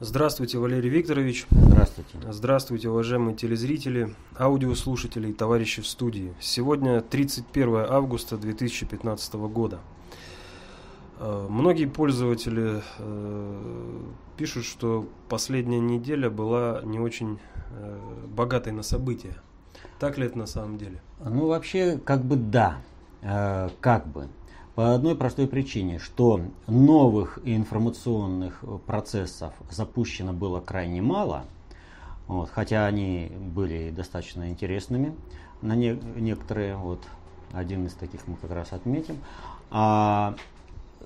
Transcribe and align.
Здравствуйте, 0.00 0.58
Валерий 0.58 0.90
Викторович. 0.90 1.46
Здравствуйте. 1.52 2.18
Здравствуйте, 2.28 2.88
уважаемые 2.88 3.36
телезрители, 3.36 4.12
аудиослушатели 4.36 5.28
и 5.28 5.32
товарищи 5.32 5.82
в 5.82 5.86
студии. 5.86 6.34
Сегодня 6.40 7.00
31 7.00 7.76
августа 7.88 8.36
2015 8.36 9.34
года. 9.34 9.78
Э, 11.20 11.46
многие 11.48 11.84
пользователи 11.84 12.82
э, 12.98 14.00
пишут, 14.36 14.64
что 14.64 15.08
последняя 15.28 15.78
неделя 15.78 16.28
была 16.28 16.80
не 16.82 16.98
очень 16.98 17.38
э, 17.70 17.98
богатой 18.26 18.72
на 18.72 18.82
события. 18.82 19.36
Так 20.00 20.18
ли 20.18 20.26
это 20.26 20.36
на 20.36 20.46
самом 20.46 20.76
деле? 20.76 21.00
Ну, 21.24 21.46
вообще, 21.46 22.00
как 22.04 22.24
бы 22.24 22.34
да. 22.34 22.78
Как 23.80 24.08
бы. 24.08 24.28
По 24.74 24.94
одной 24.94 25.14
простой 25.14 25.46
причине, 25.46 25.98
что 25.98 26.40
новых 26.66 27.38
информационных 27.44 28.64
процессов 28.86 29.52
запущено 29.70 30.32
было 30.32 30.60
крайне 30.60 31.00
мало, 31.00 31.44
вот, 32.26 32.50
хотя 32.50 32.86
они 32.86 33.30
были 33.54 33.90
достаточно 33.90 34.50
интересными 34.50 35.14
на 35.62 35.76
не, 35.76 35.98
некоторые, 36.16 36.76
вот 36.76 37.00
один 37.52 37.86
из 37.86 37.92
таких 37.92 38.26
мы 38.26 38.36
как 38.36 38.50
раз 38.50 38.72
отметим. 38.72 39.18
А 39.70 40.34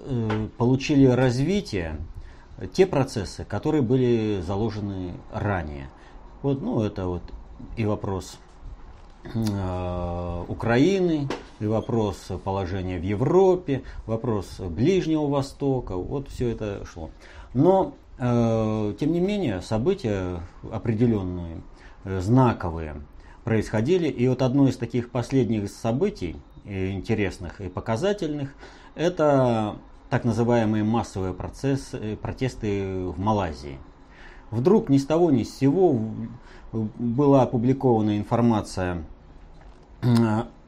Э, 0.00 0.48
получили 0.56 1.06
развитие 1.06 1.96
те 2.72 2.86
процессы, 2.86 3.44
которые 3.44 3.82
были 3.82 4.40
заложены 4.46 5.14
ранее. 5.32 5.88
Вот, 6.42 6.62
ну, 6.62 6.82
это 6.82 7.06
вот 7.06 7.22
и 7.76 7.84
вопрос 7.84 8.38
э, 9.24 10.44
Украины, 10.48 11.28
вопрос 11.66 12.28
положения 12.44 12.98
в 12.98 13.02
Европе, 13.02 13.82
вопрос 14.06 14.60
Ближнего 14.60 15.26
Востока, 15.26 15.96
вот 15.96 16.28
все 16.28 16.50
это 16.50 16.84
шло. 16.84 17.10
Но, 17.54 17.94
э, 18.18 18.94
тем 19.00 19.12
не 19.12 19.20
менее, 19.20 19.60
события 19.60 20.40
определенные, 20.70 21.62
э, 22.04 22.20
знаковые 22.20 22.96
происходили. 23.44 24.08
И 24.08 24.28
вот 24.28 24.42
одно 24.42 24.68
из 24.68 24.76
таких 24.76 25.10
последних 25.10 25.70
событий, 25.70 26.36
э, 26.64 26.90
интересных 26.90 27.60
и 27.60 27.68
показательных, 27.68 28.54
это 28.94 29.76
так 30.10 30.24
называемые 30.24 30.84
массовые 30.84 31.34
процессы, 31.34 31.96
э, 31.96 32.16
протесты 32.16 33.06
в 33.06 33.18
Малайзии. 33.18 33.78
Вдруг 34.50 34.88
ни 34.88 34.98
с 34.98 35.04
того 35.04 35.30
ни 35.30 35.42
с 35.42 35.56
сего 35.56 35.98
была 36.72 37.42
опубликована 37.42 38.18
информация 38.18 39.04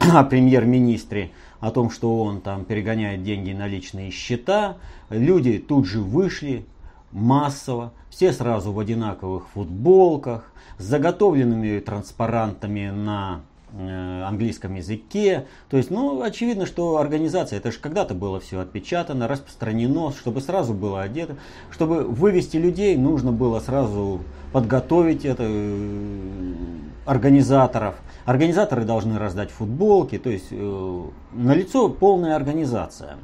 о 0.13 0.23
премьер-министре, 0.23 1.31
о 1.59 1.71
том, 1.71 1.89
что 1.89 2.23
он 2.23 2.41
там 2.41 2.65
перегоняет 2.65 3.23
деньги 3.23 3.51
на 3.51 3.67
личные 3.67 4.11
счета. 4.11 4.77
Люди 5.09 5.59
тут 5.59 5.85
же 5.85 5.99
вышли 5.99 6.65
массово, 7.11 7.93
все 8.09 8.33
сразу 8.33 8.71
в 8.71 8.79
одинаковых 8.79 9.47
футболках, 9.49 10.51
с 10.77 10.83
заготовленными 10.83 11.79
транспарантами 11.79 12.89
на 12.89 13.41
Э, 13.73 14.23
английском 14.23 14.75
языке. 14.75 15.45
То 15.69 15.77
есть, 15.77 15.91
ну, 15.91 16.21
очевидно, 16.23 16.65
что 16.65 16.97
организация, 16.97 17.57
это 17.57 17.71
же 17.71 17.79
когда-то 17.79 18.13
было 18.13 18.41
все 18.41 18.59
отпечатано, 18.59 19.29
распространено, 19.29 20.11
чтобы 20.11 20.41
сразу 20.41 20.73
было 20.73 21.01
одето. 21.01 21.37
Чтобы 21.69 22.03
вывести 22.03 22.57
людей, 22.57 22.97
нужно 22.97 23.31
было 23.31 23.61
сразу 23.61 24.23
подготовить 24.51 25.23
это 25.23 25.43
э, 25.47 26.53
организаторов. 27.05 27.95
Организаторы 28.25 28.85
должны 28.85 29.17
раздать 29.17 29.51
футболки, 29.51 30.17
то 30.17 30.29
есть 30.29 30.47
э, 30.51 31.03
налицо 31.33 31.89
полная 31.89 32.35
организация. 32.35 33.17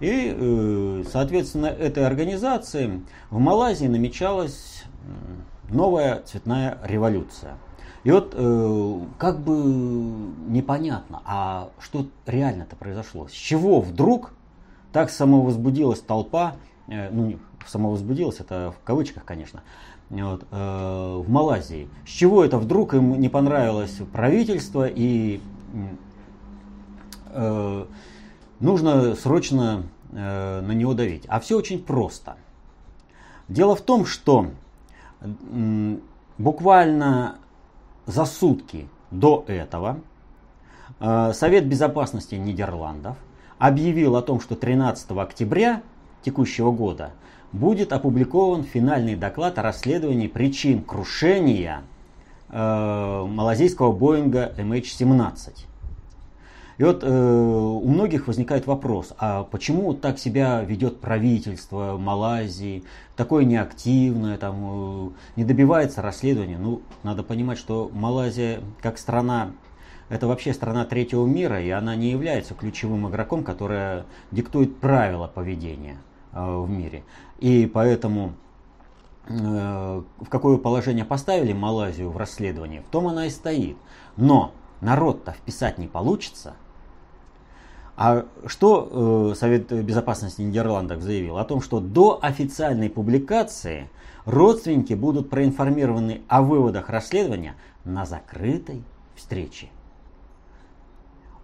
И, 0.00 0.34
э, 0.36 1.04
соответственно, 1.10 1.66
этой 1.66 2.06
организации 2.06 3.02
в 3.30 3.38
Малайзии 3.38 3.86
намечалась 3.86 4.84
новая 5.68 6.22
цветная 6.22 6.78
революция– 6.84 7.54
и 8.04 8.10
вот 8.10 8.32
э, 8.34 9.00
как 9.18 9.40
бы 9.40 9.52
непонятно, 10.48 11.20
а 11.24 11.70
что 11.80 12.06
реально-то 12.26 12.76
произошло? 12.76 13.28
С 13.28 13.32
чего 13.32 13.80
вдруг 13.80 14.32
так 14.92 15.10
самовозбудилась 15.10 16.00
толпа, 16.00 16.54
э, 16.86 17.10
ну, 17.10 17.38
самовозбудилась, 17.66 18.40
это 18.40 18.72
в 18.80 18.84
кавычках, 18.84 19.24
конечно, 19.24 19.62
вот, 20.10 20.46
э, 20.50 21.22
в 21.24 21.28
Малайзии. 21.28 21.88
С 22.06 22.10
чего 22.10 22.44
это 22.44 22.58
вдруг 22.58 22.94
им 22.94 23.20
не 23.20 23.28
понравилось 23.28 23.98
правительство 24.12 24.86
и 24.86 25.40
э, 27.26 27.84
нужно 28.60 29.14
срочно 29.14 29.84
э, 30.10 30.60
на 30.60 30.72
него 30.72 30.94
давить? 30.94 31.24
А 31.28 31.40
все 31.40 31.58
очень 31.58 31.82
просто. 31.82 32.36
Дело 33.48 33.74
в 33.76 33.82
том, 33.82 34.06
что 34.06 34.46
э, 35.20 35.96
буквально 36.38 37.36
за 38.06 38.24
сутки 38.24 38.88
до 39.10 39.44
этого 39.46 40.00
э, 41.00 41.32
Совет 41.34 41.66
Безопасности 41.66 42.34
Нидерландов 42.34 43.16
объявил 43.58 44.16
о 44.16 44.22
том, 44.22 44.40
что 44.40 44.54
13 44.56 45.10
октября 45.12 45.82
текущего 46.22 46.72
года 46.72 47.12
будет 47.52 47.92
опубликован 47.92 48.64
финальный 48.64 49.16
доклад 49.16 49.58
о 49.58 49.62
расследовании 49.62 50.28
причин 50.28 50.82
крушения 50.82 51.82
э, 52.50 53.26
малазийского 53.28 53.92
Боинга 53.92 54.52
MH17. 54.56 55.66
И 56.78 56.84
вот 56.84 57.02
э, 57.02 57.08
у 57.10 57.88
многих 57.88 58.28
возникает 58.28 58.68
вопрос, 58.68 59.12
а 59.18 59.42
почему 59.42 59.94
так 59.94 60.16
себя 60.18 60.62
ведет 60.62 61.00
правительство 61.00 61.96
Малайзии, 61.98 62.84
такое 63.16 63.44
неактивное, 63.44 64.36
там, 64.36 65.08
э, 65.08 65.10
не 65.34 65.44
добивается 65.44 66.02
расследования? 66.02 66.56
Ну, 66.56 66.82
надо 67.02 67.24
понимать, 67.24 67.58
что 67.58 67.90
Малайзия 67.92 68.60
как 68.80 68.98
страна, 68.98 69.50
это 70.08 70.28
вообще 70.28 70.54
страна 70.54 70.84
третьего 70.84 71.26
мира, 71.26 71.60
и 71.60 71.68
она 71.70 71.96
не 71.96 72.12
является 72.12 72.54
ключевым 72.54 73.08
игроком, 73.08 73.42
которая 73.42 74.04
диктует 74.30 74.76
правила 74.78 75.26
поведения 75.26 75.98
в 76.46 76.68
мире. 76.68 77.04
И 77.38 77.66
поэтому 77.66 78.34
э, 79.28 80.02
в 80.20 80.28
какое 80.28 80.58
положение 80.58 81.04
поставили 81.04 81.52
Малайзию 81.52 82.10
в 82.10 82.16
расследовании, 82.16 82.80
в 82.80 82.90
том 82.90 83.08
она 83.08 83.26
и 83.26 83.30
стоит. 83.30 83.76
Но 84.16 84.52
народ-то 84.80 85.32
вписать 85.32 85.78
не 85.78 85.86
получится– 85.86 86.54
а 88.00 88.26
что 88.46 89.32
э, 89.32 89.34
Совет 89.34 89.72
Безопасности 89.72 90.40
Нидерландов 90.40 91.02
заявил? 91.02 91.36
О 91.36 91.44
том, 91.44 91.60
что 91.60 91.80
до 91.80 92.20
официальной 92.22 92.88
публикации 92.88 93.90
родственники 94.24 94.94
будут 94.94 95.28
проинформированы 95.30 96.22
о 96.28 96.42
выводах 96.42 96.90
расследования 96.90 97.56
на 97.84 98.06
закрытой 98.06 98.84
встрече. 99.16 99.66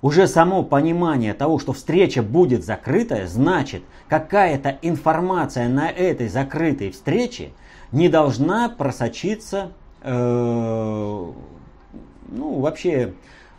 Уже 0.05 0.27
само 0.27 0.63
понимание 0.63 1.33
того, 1.33 1.59
что 1.59 1.73
встреча 1.73 2.23
будет 2.23 2.63
закрытая, 2.63 3.27
значит, 3.27 3.83
какая-то 4.07 4.77
информация 4.83 5.67
на 5.67 5.89
этой 5.89 6.29
закрытой 6.29 6.91
встрече 6.91 7.53
не 7.91 8.11
должна 8.11 8.69
просочиться 8.69 9.73
э, 10.03 10.13
ну, 12.29 12.61
вообще 12.61 13.15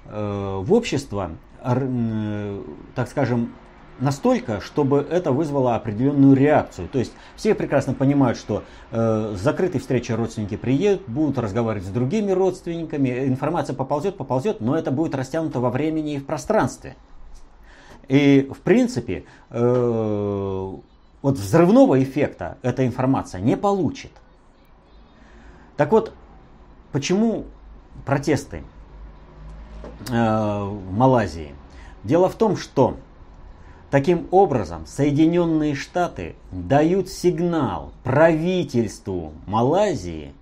э, 0.05 0.61
в 0.63 0.71
общество 0.71 1.31
Э, 1.65 2.61
так 2.93 3.07
скажем, 3.09 3.53
настолько, 3.99 4.61
чтобы 4.61 5.05
это 5.09 5.31
вызвало 5.31 5.75
определенную 5.75 6.35
реакцию. 6.35 6.87
То 6.87 6.99
есть 6.99 7.13
все 7.35 7.55
прекрасно 7.55 7.93
понимают, 7.93 8.37
что 8.37 8.63
э, 8.91 9.35
с 9.37 9.39
закрытой 9.39 9.79
встречи 9.79 10.11
родственники 10.11 10.57
приедут, 10.57 11.07
будут 11.07 11.37
разговаривать 11.37 11.87
с 11.87 11.91
другими 11.91 12.31
родственниками, 12.31 13.27
информация 13.27 13.75
поползет, 13.75 14.17
поползет, 14.17 14.61
но 14.61 14.77
это 14.77 14.91
будет 14.91 15.15
растянуто 15.15 15.59
во 15.59 15.69
времени 15.69 16.15
и 16.15 16.19
в 16.19 16.25
пространстве. 16.25 16.95
И 18.07 18.49
в 18.53 18.59
принципе, 18.59 19.25
э, 19.49 20.73
вот 21.21 21.37
взрывного 21.37 22.01
эффекта 22.03 22.57
эта 22.61 22.85
информация 22.85 23.41
не 23.41 23.57
получит. 23.57 24.11
Так 25.77 25.91
вот, 25.91 26.13
почему 26.91 27.45
протесты? 28.05 28.63
Э, 30.09 30.63
в 30.63 30.91
Малайзии. 30.91 31.55
Дело 32.03 32.29
в 32.29 32.35
том, 32.35 32.57
что 32.57 32.97
таким 33.95 34.27
образом 34.31 34.85
Соединенные 34.85 35.73
Штаты 35.73 36.35
дают 36.51 37.07
сигнал 37.07 37.93
правительству 38.03 39.31
Малайзии 39.47 40.33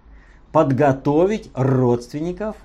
подготовить 0.51 1.51
родственников 1.53 2.55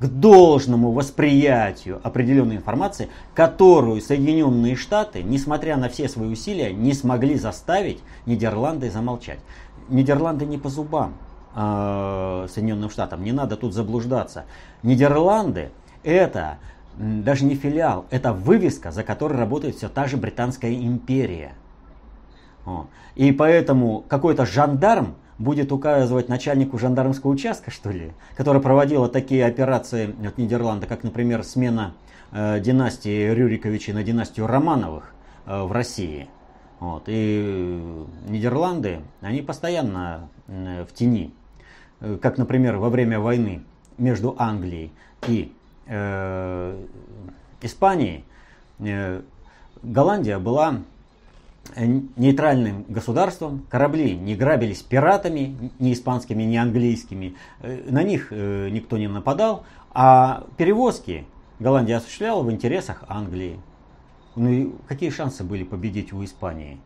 к 0.00 0.04
должному 0.04 0.92
восприятию 0.92 1.98
определенной 2.02 2.56
информации, 2.56 3.08
которую 3.34 4.02
Соединенные 4.02 4.76
Штаты, 4.76 5.22
несмотря 5.22 5.78
на 5.78 5.88
все 5.88 6.10
свои 6.10 6.28
усилия, 6.28 6.74
не 6.74 6.92
смогли 6.92 7.36
заставить 7.36 8.00
Нидерланды 8.26 8.90
замолчать. 8.90 9.38
Нидерланды 9.88 10.44
не 10.44 10.58
по 10.58 10.68
зубам 10.68 11.14
э, 11.56 12.48
Соединенным 12.52 12.90
Штатам, 12.90 13.24
не 13.24 13.32
надо 13.32 13.56
тут 13.56 13.72
заблуждаться. 13.72 14.44
Нидерланды 14.82 15.70
это 16.02 16.58
даже 16.96 17.44
не 17.44 17.54
филиал, 17.54 18.06
это 18.10 18.32
вывеска, 18.32 18.90
за 18.90 19.02
которой 19.02 19.34
работает 19.34 19.76
все 19.76 19.88
та 19.88 20.06
же 20.06 20.16
Британская 20.16 20.74
империя. 20.74 21.52
И 23.14 23.32
поэтому 23.32 24.04
какой-то 24.08 24.46
жандарм 24.46 25.16
будет 25.38 25.72
указывать 25.72 26.28
начальнику 26.28 26.78
жандармского 26.78 27.30
участка, 27.30 27.70
что 27.70 27.90
ли, 27.90 28.12
который 28.36 28.62
проводила 28.62 29.08
такие 29.08 29.44
операции 29.44 30.14
от 30.26 30.38
Нидерланда, 30.38 30.86
как, 30.86 31.02
например, 31.02 31.42
смена 31.42 31.94
э, 32.32 32.60
династии 32.60 33.30
Рюриковичей 33.32 33.92
на 33.92 34.02
династию 34.02 34.46
Романовых 34.46 35.12
э, 35.46 35.62
в 35.62 35.72
России. 35.72 36.28
Вот. 36.80 37.04
И 37.06 38.04
Нидерланды, 38.28 39.00
они 39.20 39.42
постоянно 39.42 40.28
э, 40.46 40.84
в 40.88 40.94
тени. 40.94 41.34
Э, 42.00 42.16
как, 42.20 42.38
например, 42.38 42.76
во 42.76 42.88
время 42.88 43.18
войны 43.18 43.62
между 43.98 44.36
Англией 44.38 44.92
и 45.26 45.52
э, 45.86 46.84
Испанией, 47.62 48.24
э, 48.78 49.22
Голландия 49.82 50.38
была 50.38 50.80
нейтральным 51.76 52.84
государством, 52.88 53.66
корабли 53.70 54.14
не 54.14 54.34
грабились 54.34 54.82
пиратами, 54.82 55.70
ни 55.78 55.94
испанскими, 55.94 56.42
ни 56.42 56.56
английскими, 56.56 57.36
э, 57.60 57.90
на 57.90 58.02
них 58.02 58.30
никто 58.30 58.98
не 58.98 59.08
нападал, 59.08 59.64
а 59.92 60.44
перевозки 60.56 61.26
Голландия 61.58 61.96
осуществляла 61.96 62.42
в 62.42 62.50
интересах 62.50 63.04
Англии. 63.08 63.58
Ну 64.36 64.48
и 64.50 64.72
какие 64.88 65.10
шансы 65.10 65.44
были 65.44 65.64
победить 65.64 66.12
у 66.12 66.22
Испании? 66.24 66.80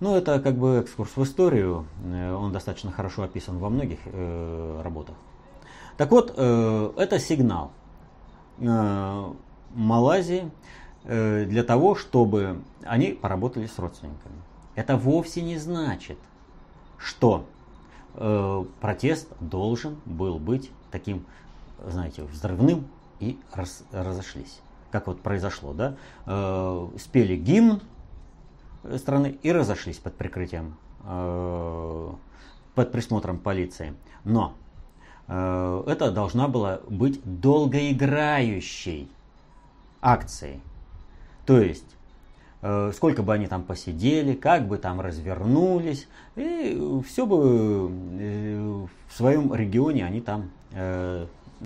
Ну, 0.00 0.16
это 0.16 0.40
как 0.40 0.56
бы 0.56 0.78
экскурс 0.78 1.12
в 1.14 1.22
историю, 1.22 1.86
он 2.04 2.50
достаточно 2.50 2.90
хорошо 2.90 3.22
описан 3.22 3.58
во 3.58 3.70
многих 3.70 4.00
э, 4.06 4.80
работах. 4.82 5.14
Так 5.96 6.10
вот, 6.10 6.34
э, 6.36 6.92
это 6.96 7.18
сигнал 7.18 7.72
э, 8.58 9.32
Малайзии 9.74 10.50
э, 11.04 11.44
для 11.44 11.62
того, 11.64 11.94
чтобы 11.94 12.62
они 12.84 13.12
поработали 13.12 13.66
с 13.66 13.78
родственниками. 13.78 14.36
Это 14.74 14.96
вовсе 14.96 15.42
не 15.42 15.58
значит, 15.58 16.18
что 16.98 17.46
протест 18.80 19.28
должен 19.40 19.96
был 20.04 20.38
быть 20.38 20.70
таким, 20.90 21.24
знаете, 21.86 22.24
взрывным 22.24 22.86
и 23.20 23.38
раз, 23.54 23.84
разошлись. 23.90 24.60
Как 24.90 25.06
вот 25.06 25.22
произошло, 25.22 25.72
да? 25.72 25.96
Спели 26.98 27.36
гимн, 27.36 27.80
страны 28.98 29.38
и 29.42 29.50
разошлись 29.50 29.96
под 29.96 30.14
прикрытием, 30.14 30.76
под 32.74 32.92
присмотром 32.92 33.38
полиции. 33.38 33.94
Но 34.24 34.52
это 35.28 36.10
должна 36.10 36.48
была 36.48 36.80
быть 36.88 37.20
долгоиграющей 37.24 39.08
акцией. 40.00 40.60
То 41.46 41.60
есть, 41.60 41.96
э, 42.60 42.92
сколько 42.94 43.22
бы 43.22 43.32
они 43.32 43.46
там 43.46 43.62
посидели, 43.62 44.34
как 44.34 44.66
бы 44.66 44.78
там 44.78 45.00
развернулись, 45.00 46.08
и 46.36 47.02
все 47.08 47.26
бы 47.26 47.88
в 47.88 49.16
своем 49.16 49.54
регионе 49.54 50.04
они 50.04 50.20
там 50.20 50.50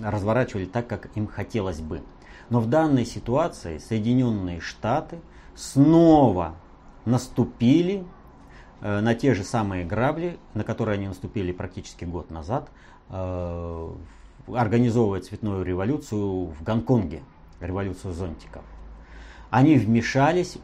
разворачивали 0.01 0.65
так, 0.65 0.87
как 0.87 1.09
им 1.15 1.27
хотелось 1.27 1.79
бы. 1.79 2.01
Но 2.49 2.59
в 2.59 2.69
данной 2.69 3.05
ситуации 3.05 3.77
Соединенные 3.77 4.59
Штаты 4.59 5.19
снова 5.55 6.55
наступили 7.05 8.05
э, 8.81 8.99
на 8.99 9.15
те 9.15 9.33
же 9.33 9.43
самые 9.43 9.85
грабли, 9.85 10.37
на 10.53 10.63
которые 10.63 10.95
они 10.95 11.07
наступили 11.07 11.51
практически 11.51 12.05
год 12.05 12.31
назад, 12.31 12.69
э, 12.69 12.71
организовывая 13.09 15.21
цветную 15.21 15.63
революцию 15.63 16.47
в 16.47 16.63
Гонконге, 16.63 17.21
революцию 17.59 18.13
зонтиков. 18.13 18.63
Они 19.49 19.77
вмешались 19.77 20.57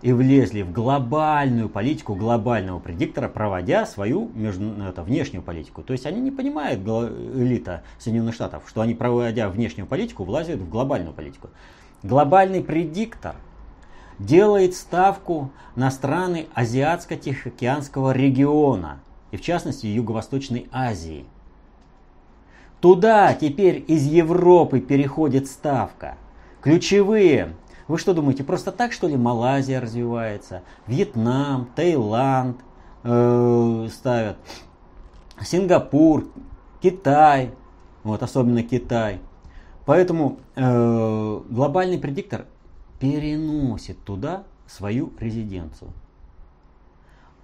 и 0.00 0.12
влезли 0.12 0.62
в 0.62 0.70
глобальную 0.70 1.68
политику 1.68 2.14
глобального 2.14 2.78
предиктора, 2.78 3.28
проводя 3.28 3.84
свою 3.84 4.30
между, 4.34 4.80
это, 4.82 5.02
внешнюю 5.02 5.42
политику. 5.42 5.82
То 5.82 5.92
есть 5.92 6.06
они 6.06 6.20
не 6.20 6.30
понимают, 6.30 6.80
элита 6.80 7.82
Соединенных 7.98 8.34
Штатов, 8.34 8.64
что 8.66 8.80
они, 8.80 8.94
проводя 8.94 9.48
внешнюю 9.48 9.86
политику, 9.86 10.24
влазят 10.24 10.60
в 10.60 10.68
глобальную 10.68 11.14
политику. 11.14 11.48
Глобальный 12.02 12.62
предиктор– 12.62 13.34
делает 14.18 14.74
ставку 14.74 15.50
на 15.76 15.90
страны 15.90 16.46
Азиатско-Тихоокеанского 16.54 18.12
региона, 18.12 19.00
и 19.30 19.36
в 19.36 19.42
частности 19.42 19.86
Юго-Восточной 19.86 20.68
Азии. 20.72 21.24
Туда 22.80 23.34
теперь 23.34 23.84
из 23.88 24.04
Европы 24.04 24.80
переходит 24.80 25.48
ставка. 25.48 26.16
Ключевые. 26.60 27.56
Вы 27.88 27.98
что 27.98 28.14
думаете, 28.14 28.44
просто 28.44 28.70
так 28.70 28.92
что 28.92 29.08
ли 29.08 29.16
Малайзия 29.16 29.80
развивается, 29.80 30.62
Вьетнам, 30.86 31.70
Таиланд 31.74 32.58
э, 33.02 33.88
ставят, 33.90 34.36
Сингапур, 35.40 36.28
Китай, 36.82 37.52
вот 38.04 38.22
особенно 38.22 38.62
Китай. 38.62 39.20
Поэтому 39.86 40.38
э, 40.54 41.40
глобальный 41.48 41.98
предиктор 41.98 42.44
переносит 43.00 44.04
туда 44.04 44.44
свою 44.66 45.12
резиденцию. 45.18 45.90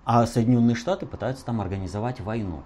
А 0.05 0.27
Соединенные 0.27 0.77
Штаты 0.77 1.07
пытаются 1.07 1.45
там 1.47 1.63
организовать 1.63 2.21
войну. 2.21 2.63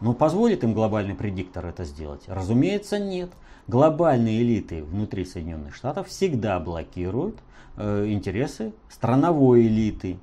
Но 0.00 0.14
позволит 0.14 0.62
им 0.62 0.74
глобальный 0.74 1.14
предиктор 1.14 1.66
это 1.66 1.84
сделать? 1.84 2.22
Разумеется, 2.28 2.98
нет. 2.98 3.30
Глобальные 3.66 4.42
элиты 4.42 4.84
внутри 4.84 5.24
Соединенных 5.24 5.74
Штатов 5.74 6.08
всегда 6.08 6.60
блокируют 6.60 7.38
э, 7.76 8.06
интересы 8.08 8.72
страновой 8.88 9.66
элиты. 9.66 10.18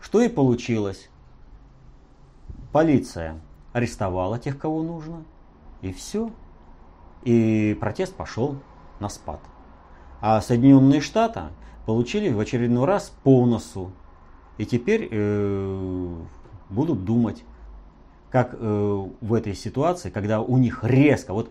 Что 0.00 0.20
и 0.20 0.28
получилось. 0.28 1.10
Полиция 2.72 3.40
арестовала 3.72 4.38
тех, 4.38 4.58
кого 4.58 4.82
нужно, 4.82 5.24
и 5.82 5.92
все. 5.92 6.30
И 7.24 7.76
протест 7.80 8.14
пошел 8.14 8.56
на 9.00 9.08
спад. 9.08 9.40
А 10.20 10.40
Соединенные 10.40 11.00
Штаты 11.00 11.42
получили 11.84 12.30
в 12.30 12.38
очередной 12.38 12.84
раз 12.84 13.12
по 13.24 13.44
носу. 13.44 13.90
И 14.58 14.64
теперь 14.64 15.08
э, 15.10 16.14
будут 16.70 17.04
думать, 17.04 17.44
как 18.30 18.54
э, 18.58 19.06
в 19.20 19.34
этой 19.34 19.54
ситуации, 19.54 20.10
когда 20.10 20.40
у 20.40 20.56
них 20.58 20.80
резко, 20.82 21.32
вот 21.32 21.50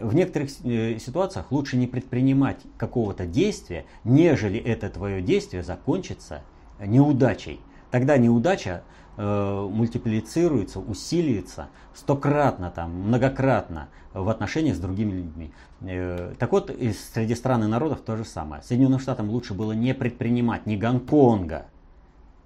в 0.00 0.14
некоторых 0.14 0.50
э, 0.64 0.98
ситуациях 0.98 1.50
лучше 1.50 1.76
не 1.76 1.86
предпринимать 1.86 2.58
какого-то 2.76 3.26
действия, 3.26 3.86
нежели 4.04 4.58
это 4.58 4.88
твое 4.90 5.22
действие 5.22 5.62
закончится 5.62 6.42
неудачей. 6.78 7.60
Тогда 7.90 8.18
неудача 8.18 8.82
э, 9.16 9.68
мультиплицируется, 9.70 10.80
усиливается 10.80 11.68
стократно, 11.94 12.70
там, 12.70 12.92
многократно 12.92 13.88
в 14.12 14.28
отношениях 14.28 14.76
с 14.76 14.80
другими 14.80 15.12
людьми. 15.12 15.52
Э, 15.80 16.34
так 16.38 16.52
вот, 16.52 16.70
и 16.70 16.92
среди 16.92 17.34
стран 17.34 17.64
и 17.64 17.66
народов 17.66 18.00
то 18.00 18.16
же 18.16 18.24
самое. 18.24 18.62
Соединенным 18.62 18.98
Штатам 18.98 19.30
лучше 19.30 19.54
было 19.54 19.72
не 19.72 19.94
предпринимать 19.94 20.66
ни 20.66 20.76
Гонконга, 20.76 21.66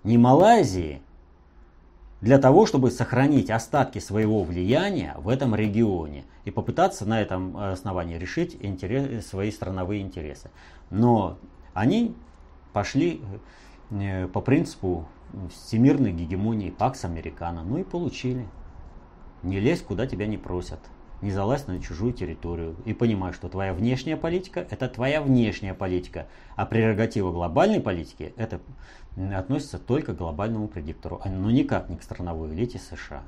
ни 0.04 0.16
Малайзии, 0.16 1.02
для 2.20 2.38
того, 2.38 2.66
чтобы 2.66 2.90
сохранить 2.90 3.50
остатки 3.50 3.98
своего 3.98 4.42
влияния 4.42 5.14
в 5.18 5.28
этом 5.28 5.54
регионе 5.54 6.24
и 6.44 6.50
попытаться 6.50 7.06
на 7.06 7.20
этом 7.20 7.56
основании 7.56 8.18
решить 8.18 8.56
интерес, 8.60 9.26
свои 9.26 9.50
страновые 9.50 10.02
интересы. 10.02 10.50
Но 10.90 11.38
они 11.72 12.14
пошли 12.72 13.22
э, 13.90 14.28
по 14.28 14.40
принципу 14.40 15.08
всемирной 15.50 16.12
гегемонии 16.12 16.70
Пакс 16.70 17.04
Американо. 17.04 17.62
Ну 17.62 17.78
и 17.78 17.84
получили. 17.84 18.46
Не 19.42 19.58
лезь, 19.58 19.80
куда 19.80 20.06
тебя 20.06 20.26
не 20.26 20.36
просят. 20.36 20.80
Не 21.22 21.30
залазь 21.30 21.66
на 21.66 21.80
чужую 21.80 22.12
территорию. 22.12 22.76
И 22.84 22.94
понимай, 22.94 23.32
что 23.32 23.48
твоя 23.48 23.74
внешняя 23.74 24.16
политика– 24.16 24.66
это 24.70 24.88
твоя 24.88 25.20
внешняя 25.20 25.74
политика. 25.74 26.26
А 26.56 26.66
прерогатива 26.66 27.30
глобальной 27.32 27.80
политики– 27.80 28.32
это 28.36 28.60
относится 29.34 29.78
только 29.78 30.14
к 30.14 30.16
глобальному 30.16 30.68
предиктору, 30.68 31.20
но 31.24 31.48
а, 31.48 31.52
никак 31.52 31.88
не 31.88 31.96
к 31.96 32.02
страновой 32.02 32.54
элите 32.54 32.78
США. 32.78 33.22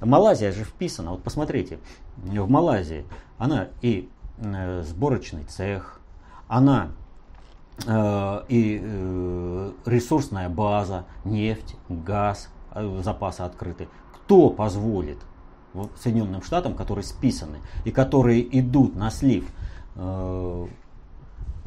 Малайзия 0.00 0.52
же 0.52 0.64
вписана, 0.64 1.12
вот 1.12 1.22
посмотрите, 1.22 1.78
в 2.16 2.48
Малайзии 2.48 3.04
она 3.38 3.68
и 3.80 4.08
э, 4.38 4.82
сборочный 4.82 5.44
цех, 5.44 6.00
она 6.48 6.90
Э, 7.86 8.42
и 8.48 8.80
э, 8.82 9.72
ресурсная 9.86 10.48
база, 10.48 11.04
нефть, 11.24 11.76
газ, 11.88 12.50
запасы 13.00 13.40
открыты. 13.40 13.88
Кто 14.14 14.50
позволит 14.50 15.18
Соединенным 16.00 16.42
Штатам, 16.42 16.74
которые 16.74 17.04
списаны 17.04 17.58
и 17.84 17.90
которые 17.90 18.58
идут 18.58 18.96
на 18.96 19.10
слив, 19.10 19.44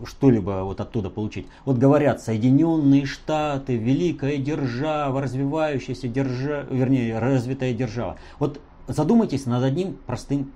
что-либо 0.05 0.63
вот 0.63 0.81
оттуда 0.81 1.09
получить. 1.09 1.47
Вот 1.65 1.77
говорят, 1.77 2.21
Соединенные 2.21 3.05
Штаты, 3.05 3.77
великая 3.77 4.37
держава, 4.37 5.21
развивающаяся 5.21 6.07
держава, 6.07 6.65
вернее, 6.69 7.19
развитая 7.19 7.73
держава. 7.73 8.17
Вот 8.39 8.59
задумайтесь 8.87 9.45
над 9.45 9.63
одним 9.63 9.97
простым 10.05 10.51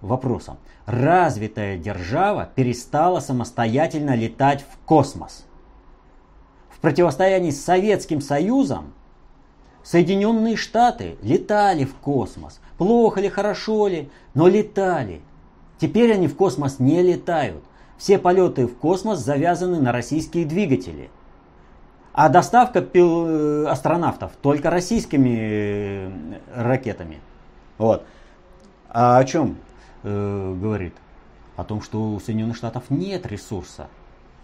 вопросом. 0.00 0.56
Развитая 0.86 1.76
держава 1.78 2.48
перестала 2.54 3.20
самостоятельно 3.20 4.14
летать 4.14 4.62
в 4.62 4.78
космос. 4.86 5.44
В 6.70 6.78
противостоянии 6.78 7.50
с 7.50 7.64
Советским 7.64 8.20
Союзом 8.20 8.92
Соединенные 9.86 10.56
Штаты 10.56 11.16
летали 11.22 11.84
в 11.84 11.94
космос. 11.94 12.60
Плохо 12.76 13.20
ли, 13.20 13.28
хорошо 13.28 13.86
ли, 13.86 14.10
но 14.34 14.48
летали. 14.48 15.20
Теперь 15.78 16.12
они 16.12 16.26
в 16.26 16.34
космос 16.34 16.80
не 16.80 17.02
летают. 17.02 17.62
Все 17.96 18.18
полеты 18.18 18.66
в 18.66 18.76
космос 18.76 19.20
завязаны 19.20 19.80
на 19.80 19.92
российские 19.92 20.44
двигатели. 20.44 21.08
А 22.12 22.28
доставка 22.28 22.80
пил... 22.82 23.68
астронавтов 23.68 24.32
только 24.42 24.70
российскими 24.70 25.36
э, 25.38 26.10
ракетами. 26.52 27.20
Вот. 27.78 28.04
А 28.88 29.18
о 29.18 29.24
чем 29.24 29.56
э, 30.02 30.56
говорит? 30.60 30.94
О 31.54 31.62
том, 31.62 31.80
что 31.80 32.10
у 32.12 32.18
Соединенных 32.18 32.56
Штатов 32.56 32.90
нет 32.90 33.24
ресурса 33.24 33.86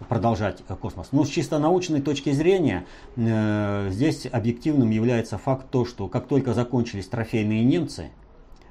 продолжать 0.07 0.63
э, 0.67 0.75
космос. 0.75 1.09
Но 1.11 1.23
с 1.25 1.29
чисто 1.29 1.59
научной 1.59 2.01
точки 2.01 2.31
зрения 2.31 2.85
э, 3.15 3.89
здесь 3.91 4.27
объективным 4.31 4.89
является 4.89 5.37
факт 5.37 5.67
то, 5.69 5.85
что 5.85 6.07
как 6.07 6.27
только 6.27 6.53
закончились 6.53 7.07
трофейные 7.07 7.63
немцы, 7.63 8.11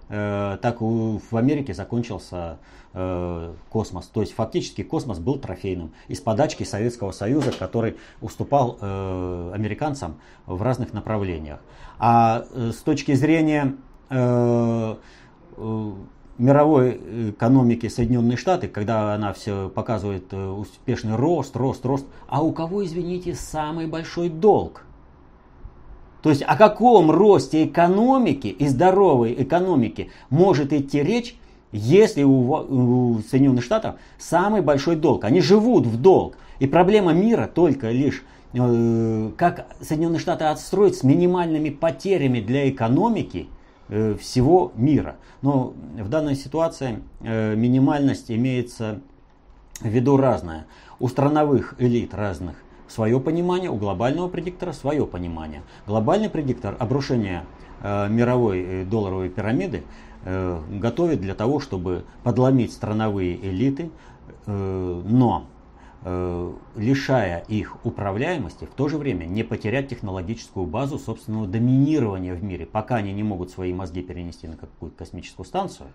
э, 0.09 0.59
так 0.61 0.81
и 0.81 0.85
в 0.85 1.37
Америке 1.37 1.75
закончился 1.75 2.59
э, 2.95 3.55
космос. 3.71 4.07
То 4.07 4.21
есть 4.21 4.35
фактически 4.35 4.83
космос 4.83 5.19
был 5.19 5.39
трофейным 5.39 5.93
из 6.09 6.21
подачки 6.21 6.65
Советского 6.65 7.13
Союза, 7.13 7.53
который 7.53 7.97
уступал 8.21 8.79
э, 8.81 9.53
американцам 9.55 10.21
в 10.47 10.63
разных 10.63 10.93
направлениях. 10.93 11.61
А 11.99 12.45
э, 12.51 12.73
с 12.73 12.83
точки 12.83 13.15
зрения 13.15 13.77
э, 14.11 14.97
э, 15.57 15.93
мировой 16.43 17.01
экономики 17.31 17.89
Соединенные 17.89 18.37
Штаты, 18.37 18.67
когда 18.67 19.15
она 19.15 19.33
все 19.33 19.69
показывает 19.69 20.25
э, 20.33 20.49
успешный 20.49 21.15
рост, 21.15 21.57
рост, 21.57 21.87
рост, 21.87 22.05
а 22.27 22.43
у 22.43 22.53
кого, 22.53 22.85
извините, 22.85 23.35
самый 23.35 23.87
большой 23.87 24.29
долг? 24.29 24.85
То 26.21 26.31
есть 26.31 26.43
о 26.43 26.57
каком 26.57 27.11
росте 27.11 27.65
экономики 27.65 28.49
и 28.49 28.67
здоровой 28.67 29.35
экономики 29.39 30.11
может 30.31 30.73
идти 30.73 31.03
речь, 31.03 31.37
если 31.71 32.25
у, 32.25 32.51
у 32.51 33.21
Соединенных 33.31 33.65
Штатов 33.65 33.95
самый 34.19 34.63
большой 34.63 34.97
долг? 34.97 35.25
Они 35.25 35.41
живут 35.41 35.87
в 35.87 36.01
долг. 36.01 36.35
И 36.59 36.67
проблема 36.67 37.13
мира 37.13 37.49
только 37.53 37.91
лишь 37.91 38.25
э, 38.53 39.31
как 39.37 39.67
Соединенные 39.81 40.19
Штаты 40.19 40.47
отстроить 40.47 40.97
с 40.97 41.05
минимальными 41.05 41.71
потерями 41.71 42.41
для 42.41 42.69
экономики– 42.69 43.47
всего 44.17 44.73
мира. 44.77 45.17
Но 45.43 45.75
в 45.99 46.09
данной 46.09 46.35
ситуации 46.35 47.03
э, 47.21 47.55
минимальность 47.55 48.31
имеется 48.31 49.01
в 49.81 49.89
виду 49.89 50.17
разная. 50.17 50.67
У 50.99 51.09
страновых 51.09 51.75
элит 51.79 52.15
разных 52.15 52.57
свое 52.89 53.19
понимание, 53.21 53.71
у 53.71 53.77
глобального 53.77 54.29
предиктора 54.29 54.73
свое 54.73 55.07
понимание. 55.07 55.63
Глобальный 55.87 56.31
предиктор 56.31 56.77
обрушения 56.79 57.45
э, 57.81 58.09
мировой 58.09 58.85
долларовой 58.85 59.29
пирамиды 59.29 59.83
готовит 60.25 61.21
для 61.21 61.35
того, 61.35 61.59
чтобы 61.59 62.05
подломить 62.23 62.73
страновые 62.73 63.35
элиты, 63.45 63.91
но 64.47 65.47
Э, 65.49 65.52
лишая 66.05 67.45
их 67.47 67.85
управляемости, 67.85 68.65
в 68.65 68.75
то 68.75 68.89
же 68.89 68.99
время 68.99 69.25
не 69.25 69.45
потерять 69.45 69.89
технологическую 69.89 70.67
базу 70.67 70.99
собственного 70.99 71.47
доминирования 71.47 72.35
в 72.35 72.43
мире. 72.43 72.67
Пока 72.67 72.97
они 72.97 73.13
не 73.13 73.23
могут 73.23 73.51
свои 73.51 73.73
мозги 73.73 74.03
перенести 74.03 74.49
на 74.49 74.57
какую-то 74.57 74.97
космическую 74.99 75.47
станцию, 75.47 75.91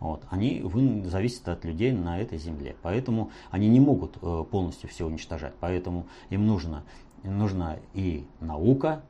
вот, 0.00 0.22
они 0.30 0.64
зависят 1.06 1.48
от 1.48 1.64
людей 1.64 1.90
на 1.92 2.20
этой 2.20 2.38
земле. 2.38 2.76
Поэтому 2.82 3.30
они 3.50 3.68
не 3.68 3.80
могут 3.80 4.16
э, 4.22 4.44
полностью 4.48 4.88
все 4.88 5.04
уничтожать. 5.04 5.54
Поэтому 5.58 6.06
им 6.30 6.46
нужно, 6.46 6.84
нужна 7.24 7.78
и 7.94 8.24
наука, 8.40 9.02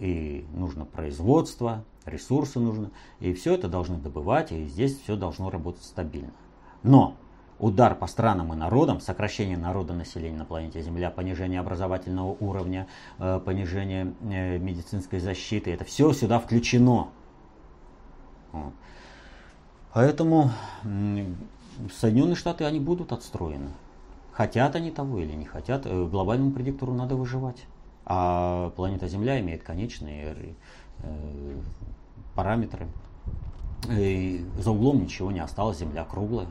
и 0.00 0.44
нужно 0.52 0.86
производство, 0.86 1.84
ресурсы 2.04 2.58
нужно. 2.58 2.90
И 3.20 3.32
все 3.32 3.54
это 3.54 3.68
должны 3.68 3.98
добывать, 3.98 4.50
и 4.50 4.66
здесь 4.66 4.98
все 4.98 5.14
должно 5.14 5.50
работать 5.50 5.84
стабильно. 5.84 6.32
Но 6.82 7.16
удар 7.58 7.94
по 7.94 8.06
странам 8.06 8.52
и 8.52 8.56
народам, 8.56 9.00
сокращение 9.00 9.56
народа 9.56 9.94
населения 9.94 10.36
на 10.36 10.44
планете 10.44 10.82
Земля, 10.82 11.10
понижение 11.10 11.60
образовательного 11.60 12.36
уровня, 12.40 12.86
э, 13.18 13.40
понижение 13.44 14.12
э, 14.22 14.58
медицинской 14.58 15.20
защиты, 15.20 15.72
это 15.72 15.84
все 15.84 16.12
сюда 16.12 16.38
включено. 16.38 17.08
Поэтому 19.92 20.50
Соединенные 22.00 22.36
Штаты, 22.36 22.64
они 22.64 22.80
будут 22.80 23.12
отстроены. 23.12 23.70
Хотят 24.32 24.74
они 24.74 24.90
того 24.90 25.18
или 25.20 25.32
не 25.32 25.44
хотят, 25.44 25.86
э, 25.86 26.04
глобальному 26.06 26.50
предиктору 26.50 26.92
надо 26.92 27.14
выживать. 27.16 27.66
А 28.06 28.70
планета 28.76 29.08
Земля 29.08 29.40
имеет 29.40 29.62
конечные 29.62 30.54
параметры. 32.34 32.86
И 33.90 34.44
за 34.58 34.70
углом 34.70 35.02
ничего 35.02 35.30
не 35.30 35.40
осталось, 35.40 35.78
Земля 35.78 36.04
круглая. 36.04 36.48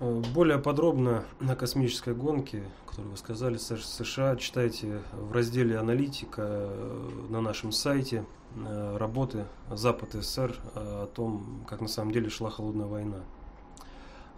Более 0.00 0.58
подробно 0.58 1.24
на 1.40 1.56
космической 1.56 2.14
гонке, 2.14 2.62
которую 2.86 3.12
вы 3.12 3.16
сказали, 3.16 3.56
США, 3.56 4.36
читайте 4.36 5.00
в 5.12 5.32
разделе 5.32 5.78
«Аналитика» 5.78 6.42
э, 6.46 7.10
на 7.30 7.40
нашем 7.40 7.72
сайте 7.72 8.24
э, 8.56 8.96
работы 8.98 9.46
Запад 9.70 10.12
СССР 10.12 10.54
о 10.74 11.06
том, 11.06 11.64
как 11.66 11.80
на 11.80 11.88
самом 11.88 12.12
деле 12.12 12.28
шла 12.28 12.50
холодная 12.50 12.86
война. 12.86 13.20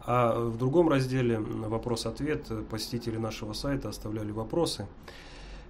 А 0.07 0.39
в 0.39 0.57
другом 0.57 0.89
разделе 0.89 1.41
«Вопрос-ответ» 1.41 2.47
посетители 2.71 3.17
нашего 3.17 3.53
сайта 3.53 3.89
оставляли 3.89 4.31
вопросы. 4.31 4.87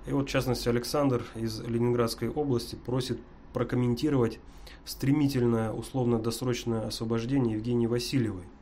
И 0.07 0.13
вот, 0.13 0.29
в 0.29 0.31
частности, 0.31 0.69
Александр 0.69 1.25
из 1.35 1.61
Ленинградской 1.61 2.29
области 2.29 2.77
просит 2.77 3.19
прокомментировать 3.55 4.39
стремительное 4.85 5.73
условно-досрочное 5.73 6.87
освобождение 6.87 7.55
Евгении 7.55 7.87
Васильевой– 7.87 8.45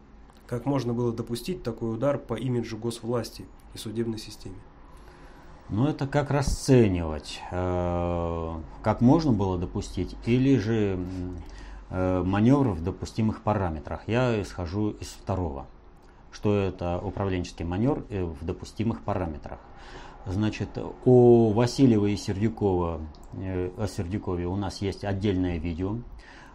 как 0.46 0.64
можно 0.64 0.92
было 0.92 1.12
допустить 1.12 1.62
такой 1.62 1.94
удар 1.94 2.18
по 2.18 2.34
имиджу 2.34 2.76
госвласти 2.76 3.44
и 3.74 3.78
судебной 3.78 4.18
системе? 4.18 4.56
Ну, 5.68 5.88
это 5.88 6.06
как 6.06 6.30
расценивать, 6.30 7.40
э, 7.50 8.60
как 8.82 9.00
можно 9.00 9.32
было 9.32 9.58
допустить, 9.58 10.14
или 10.24 10.56
же 10.58 11.04
э, 11.90 12.22
маневр 12.22 12.68
в 12.68 12.84
допустимых 12.84 13.42
параметрах. 13.42 14.02
Я 14.06 14.40
исхожу 14.40 14.90
из 14.90 15.08
второго, 15.08 15.66
что 16.30 16.54
это 16.54 16.98
управленческий 16.98 17.64
маневр 17.64 18.04
э, 18.10 18.22
в 18.22 18.44
допустимых 18.44 19.02
параметрах. 19.02 19.58
Значит, 20.24 20.68
у 21.04 21.52
Васильева 21.52 22.06
и 22.06 22.16
Сердюкова, 22.16 23.00
о 23.32 23.86
Сердюкове 23.86 24.46
у 24.46 24.56
нас 24.56 24.82
есть 24.82 25.04
отдельное 25.04 25.58
видео, 25.58 25.98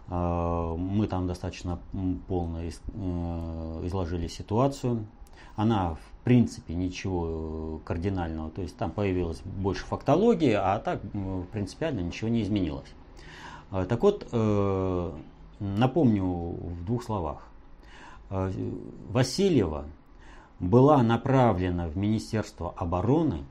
мы 0.07 1.07
там 1.07 1.27
достаточно 1.27 1.79
полно 2.27 2.61
э, 2.61 2.69
изложили 3.85 4.27
ситуацию. 4.27 5.05
Она, 5.55 5.95
в 5.95 6.23
принципе, 6.23 6.73
ничего 6.73 7.79
кардинального. 7.85 8.49
То 8.49 8.61
есть 8.61 8.75
там 8.77 8.91
появилась 8.91 9.41
больше 9.41 9.85
фактологии, 9.85 10.53
а 10.53 10.79
так 10.79 11.01
принципиально 11.51 12.01
ничего 12.01 12.29
не 12.29 12.41
изменилось. 12.41 12.93
А, 13.71 13.85
так 13.85 14.03
вот, 14.03 14.27
э, 14.31 15.11
напомню 15.59 16.25
в 16.25 16.85
двух 16.85 17.03
словах. 17.03 17.47
А, 18.29 18.51
Васильева 19.09 19.85
была 20.59 21.01
направлена 21.01 21.87
в 21.87 21.97
Министерство 21.97 22.73
обороны 22.75 23.45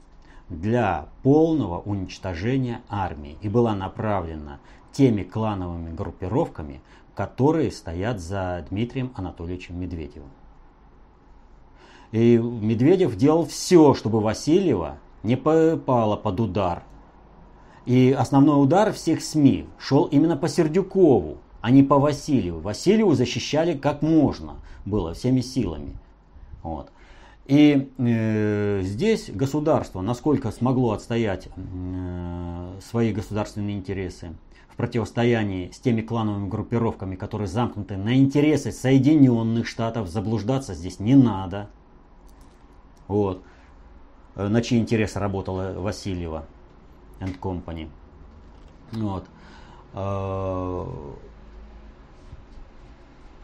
для 0.49 1.09
полного 1.23 1.81
уничтожения 1.81 2.83
армии 2.89 3.39
и 3.41 3.49
была 3.49 3.75
направлена 3.75 4.59
теми 4.93 5.23
клановыми 5.23 5.95
группировками, 5.95 6.81
которые 7.15 7.71
стоят 7.71 8.21
за 8.21 8.65
Дмитрием 8.71 9.13
Анатольевичем 9.15 9.79
Медведевым. 9.79 10.31
И 12.13 12.39
Медведев 12.39 13.17
делал 13.17 13.47
все, 13.47 13.95
чтобы 13.95 14.21
Васильева 14.21 14.99
не 15.23 15.37
попала 15.37 16.17
под 16.17 16.41
удар. 16.41 16.83
И 17.87 18.15
основной 18.17 18.63
удар 18.63 18.93
всех 18.93 19.23
СМИ 19.23 19.67
шел 19.79 20.05
именно 20.05 20.37
по 20.37 20.49
Сердюкову, 20.49 21.39
а 21.61 21.71
не 21.71 21.83
по 21.83 21.99
Васильеву. 21.99 22.61
Васильеву 22.61 23.15
защищали 23.15 23.77
как 23.77 24.03
можно 24.03 24.57
было, 24.85 25.15
всеми 25.15 25.41
силами. 25.41 25.97
Вот. 26.63 26.91
И 27.47 27.91
э, 27.99 28.81
здесь 28.85 29.31
государство, 29.31 30.01
насколько 30.03 30.51
смогло 30.53 30.93
отстоять 30.93 31.49
э, 31.57 32.79
свои 32.81 33.13
государственные 33.13 33.77
интересы, 33.77 34.35
противостоянии 34.81 35.71
с 35.73 35.79
теми 35.79 36.01
клановыми 36.01 36.49
группировками, 36.49 37.15
которые 37.15 37.49
замкнуты 37.49 37.99
на 37.99 38.17
интересы 38.17 38.73
Соединенных 38.73 39.67
Штатов, 39.67 40.09
заблуждаться 40.09 40.73
здесь 40.73 41.01
не 41.01 41.17
надо. 41.17 41.69
Вот. 43.07 43.43
Э, 44.37 44.49
на 44.49 44.63
чьи 44.63 44.79
интересы 44.79 45.19
работала 45.19 45.75
Васильева 45.79 46.47
and 47.21 47.39
Company. 47.39 47.91
Вот. 48.93 49.27
Э, 49.93 50.87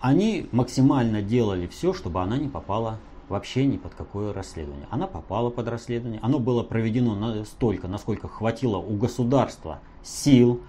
они 0.01 0.49
максимально 0.53 1.21
делали 1.21 1.67
все, 1.67 1.93
чтобы 1.93 2.23
она 2.23 2.39
не 2.39 2.49
попала 2.49 2.99
вообще 3.29 3.67
ни 3.67 3.77
под 3.77 3.95
какое 3.95 4.33
расследование. 4.33 4.87
Она 4.89 5.07
попала 5.07 5.51
под 5.51 5.69
расследование, 5.69 6.19
оно 6.23 6.39
было 6.39 6.63
проведено 6.63 7.15
настолько, 7.15 7.89
насколько 7.89 8.27
хватило 8.27 8.79
у 8.79 8.97
государства 8.97 9.81
сил, 10.03 10.63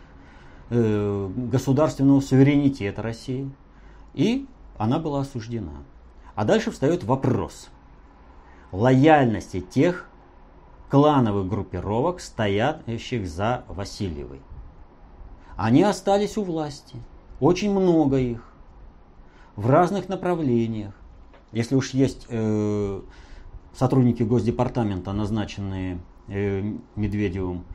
э, 0.69 1.29
государственного 1.35 2.19
суверенитета 2.21 3.01
России, 3.01 3.49
и 4.13 4.47
она 4.77 4.99
была 4.99 5.21
осуждена. 5.21 5.83
А 6.35 6.45
дальше 6.45 6.71
встает 6.71 7.03
вопрос 7.03 7.69
лояльности 8.71 9.59
тех 9.61 10.09
клановых 10.89 11.47
группировок, 11.47 12.19
стоящих 12.21 13.27
за 13.27 13.63
Васильевой. 13.67 14.41
Они 15.55 15.83
остались 15.83 16.37
у 16.37 16.43
власти, 16.43 16.97
очень 17.39 17.71
много 17.71 18.17
их, 18.17 18.43
в 19.55 19.69
разных 19.69 20.07
направлениях. 20.07 20.93
Если 21.51 21.75
уж 21.75 21.91
есть 21.91 22.27
э, 22.29 23.01
сотрудники 23.73 24.21
Госдепартамента, 24.23 25.13
назначенные 25.13 25.99
э, 26.27 26.61
Медведевым 26.95 27.65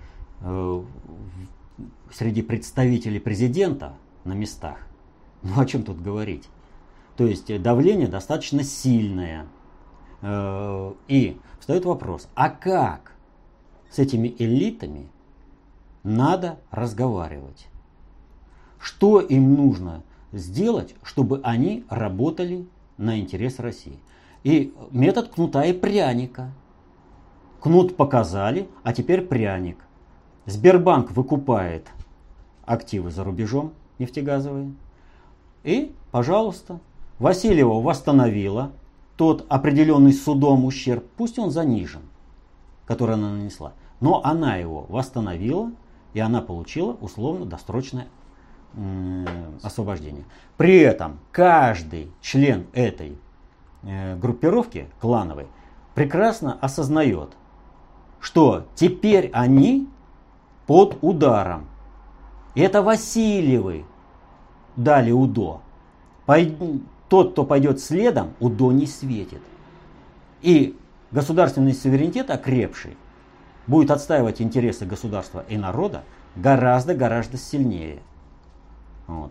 э, 0.40 0.82
среди 2.12 2.42
представителей 2.42 3.20
президента 3.20 3.94
на 4.24 4.32
местах, 4.32 4.78
ну 5.42 5.60
о 5.60 5.66
чем 5.66 5.84
тут 5.84 6.00
говорить? 6.00 6.48
То 7.16 7.26
есть 7.26 7.50
э, 7.50 7.58
давление 7.58 8.08
достаточно 8.08 8.62
сильное. 8.62 9.46
Э, 10.22 10.92
и 11.08 11.38
встает 11.60 11.84
вопрос, 11.84 12.28
а 12.34 12.48
как 12.50 13.12
с 13.90 13.98
этими 13.98 14.34
элитами 14.38 15.08
надо 16.02 16.58
разговаривать? 16.70 17.68
Что 18.78 19.20
им 19.20 19.54
нужно 19.54 20.02
сделать, 20.32 20.94
чтобы 21.04 21.40
они 21.44 21.84
работали 21.88 22.66
на 22.96 23.20
интерес 23.20 23.58
России? 23.60 23.98
И 24.42 24.74
метод 24.90 25.28
кнута 25.28 25.64
и 25.64 25.72
пряника. 25.72 26.52
Кнут 27.60 27.96
показали, 27.96 28.68
а 28.82 28.92
теперь 28.92 29.22
пряник. 29.22 29.78
Сбербанк 30.46 31.12
выкупает 31.12 31.87
активы 32.64 33.11
за 33.11 33.25
рубежом 33.25 33.72
нефтегазовые. 33.99 34.72
И, 35.62 35.94
пожалуйста, 36.11 36.80
Васильева 37.18 37.80
восстановила 37.80 38.72
тот 39.16 39.46
определенный 39.49 40.12
судом 40.12 40.64
ущерб, 40.64 41.04
пусть 41.16 41.38
он 41.38 41.50
занижен, 41.50 42.02
который 42.87 43.14
она 43.14 43.30
нанесла. 43.30 43.72
Но 44.00 44.20
она 44.25 44.56
его 44.56 44.87
восстановила, 44.88 45.70
и 46.14 46.20
она 46.20 46.40
получила 46.40 46.96
условно-досрочное 47.00 48.08
освобождение. 49.62 50.25
При 50.56 50.78
этом 50.78 51.18
каждый 51.30 52.11
член 52.22 52.66
этой 52.72 53.18
э, 53.82 54.16
группировки 54.16 54.88
клановой 54.99 55.46
прекрасно 55.94 56.56
осознает, 56.61 57.37
что 58.18 58.66
теперь 58.75 59.30
они 59.34 59.88
под 60.66 60.99
ударом. 61.00 61.66
Это 62.54 62.83
Васильевы 62.83 63.85
дали 64.76 65.11
УДО. 65.11 65.62
Тот, 67.09 67.33
кто 67.33 67.45
пойдет 67.45 67.81
следом, 67.81 68.35
УДО 68.40 68.73
не 68.73 68.87
светит. 68.87 69.42
И 70.40 70.76
государственный 71.11 71.75
суверенитет 71.75 72.31
окрепший 72.31 72.97
будет 73.66 73.90
отстаивать 73.90 74.40
интересы 74.40 74.87
государства 74.87 75.45
и 75.49 75.57
народа 75.57 76.04
гораздо-гораздо 76.37 77.37
сильнее. 77.37 78.00
Вот. 79.07 79.31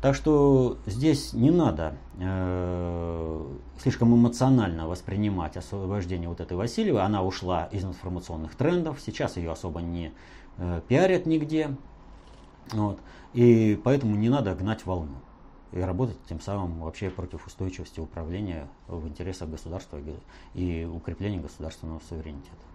Так 0.00 0.14
что 0.14 0.78
здесь 0.86 1.34
не 1.34 1.50
надо 1.50 1.94
э, 2.18 3.46
слишком 3.78 4.14
эмоционально 4.14 4.88
воспринимать 4.88 5.58
освобождение 5.58 6.28
вот 6.28 6.40
этой 6.40 6.56
Васильевой. 6.56 7.02
Она 7.02 7.22
ушла 7.22 7.66
из 7.66 7.84
информационных 7.84 8.54
трендов, 8.54 8.98
сейчас 9.04 9.36
ее 9.36 9.52
особо 9.52 9.80
не 9.80 10.12
э, 10.56 10.80
пиарят 10.88 11.26
нигде. 11.26 11.76
Вот. 12.72 12.98
И 13.34 13.78
поэтому 13.84 14.16
не 14.16 14.30
надо 14.30 14.54
гнать 14.54 14.86
волну 14.86 15.16
и 15.72 15.80
работать 15.80 16.16
тем 16.28 16.40
самым 16.40 16.80
вообще 16.80 17.10
против 17.10 17.46
устойчивости 17.46 18.00
управления 18.00 18.68
в 18.88 19.06
интересах 19.06 19.50
государства 19.50 20.00
и 20.54 20.84
укрепления 20.84 21.40
государственного 21.40 22.00
суверенитета. 22.08 22.69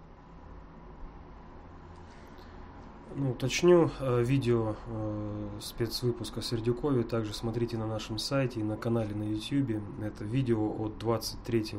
Ну, 3.17 3.31
уточню, 3.31 3.91
э, 4.01 4.23
видео 4.23 4.75
э, 4.87 5.47
спецвыпуска 5.61 6.41
Сердюкове 6.41 7.03
также 7.03 7.33
смотрите 7.33 7.77
на 7.77 7.87
нашем 7.87 8.17
сайте 8.17 8.59
и 8.59 8.63
на 8.63 8.75
канале 8.75 9.15
на 9.15 9.23
YouTube. 9.23 9.81
Это 10.01 10.25
видео 10.25 10.69
от 10.83 10.97
23 10.97 11.75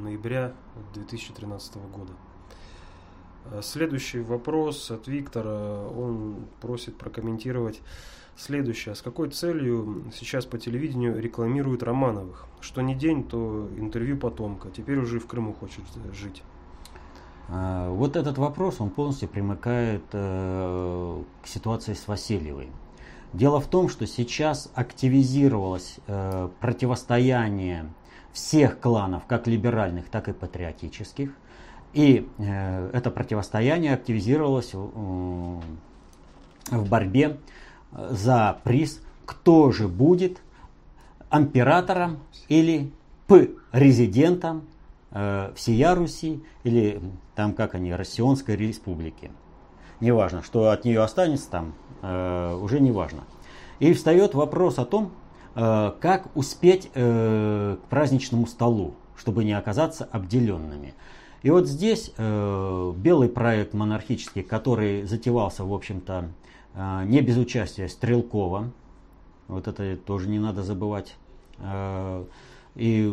ноября 0.00 0.54
2013 0.94 1.76
года. 1.76 2.12
Э, 3.44 3.60
следующий 3.62 4.18
вопрос 4.18 4.90
от 4.90 5.06
Виктора. 5.06 5.86
Он 5.86 6.48
просит 6.60 6.96
прокомментировать 6.96 7.80
Следующее. 8.36 8.94
С 8.94 9.00
какой 9.00 9.30
целью 9.30 10.04
сейчас 10.12 10.44
по 10.44 10.58
телевидению 10.58 11.18
рекламируют 11.18 11.82
Романовых? 11.82 12.44
Что 12.60 12.82
не 12.82 12.94
день, 12.94 13.24
то 13.26 13.70
интервью 13.78 14.18
потомка. 14.18 14.68
Теперь 14.70 14.98
уже 14.98 15.20
в 15.20 15.26
Крыму 15.26 15.54
хочет 15.54 15.84
жить. 16.12 16.42
А, 17.48 17.90
вот 17.90 18.16
этот 18.16 18.38
вопрос, 18.38 18.80
он 18.80 18.90
полностью 18.90 19.28
примыкает 19.28 20.02
э, 20.12 21.22
к 21.42 21.46
ситуации 21.46 21.94
с 21.94 22.08
Васильевой. 22.08 22.68
Дело 23.32 23.60
в 23.60 23.66
том, 23.66 23.88
что 23.88 24.06
сейчас 24.06 24.70
активизировалось 24.74 25.98
э, 26.06 26.48
противостояние 26.60 27.86
всех 28.32 28.80
кланов, 28.80 29.26
как 29.26 29.46
либеральных, 29.46 30.08
так 30.08 30.28
и 30.28 30.32
патриотических. 30.32 31.30
И 31.92 32.28
э, 32.38 32.90
это 32.92 33.10
противостояние 33.10 33.94
активизировалось 33.94 34.74
в 34.74 35.60
борьбе 36.88 37.38
за 37.92 38.58
приз, 38.64 39.00
кто 39.24 39.70
же 39.70 39.86
будет 39.86 40.38
императором 41.30 42.18
или 42.48 42.90
п-резидентом 43.28 44.62
э, 45.10 45.52
всея 45.54 45.94
Руси 45.94 46.42
или 46.64 47.00
там 47.34 47.52
как 47.52 47.74
они, 47.74 47.92
Россионской 47.92 48.56
республики. 48.56 49.30
Неважно, 50.00 50.42
что 50.42 50.70
от 50.70 50.84
нее 50.84 51.02
останется 51.02 51.50
там, 51.50 51.74
э, 52.02 52.58
уже 52.60 52.80
не 52.80 52.92
важно. 52.92 53.24
И 53.78 53.92
встает 53.92 54.34
вопрос 54.34 54.78
о 54.78 54.84
том, 54.84 55.12
э, 55.54 55.92
как 56.00 56.34
успеть 56.36 56.90
э, 56.94 57.76
к 57.82 57.88
праздничному 57.88 58.46
столу, 58.46 58.94
чтобы 59.16 59.44
не 59.44 59.52
оказаться 59.52 60.08
обделенными. 60.10 60.94
И 61.42 61.50
вот 61.50 61.68
здесь 61.68 62.12
э, 62.16 62.92
белый 62.96 63.28
проект 63.28 63.72
монархический, 63.72 64.42
который 64.42 65.04
затевался, 65.04 65.64
в 65.64 65.72
общем-то, 65.72 66.30
а, 66.78 67.04
не 67.04 67.22
без 67.22 67.38
участия 67.38 67.88
Стрелкова, 67.88 68.70
вот 69.48 69.66
это 69.66 69.96
тоже 69.96 70.28
не 70.28 70.38
надо 70.38 70.62
забывать. 70.62 71.16
А, 71.58 72.26
и 72.74 73.10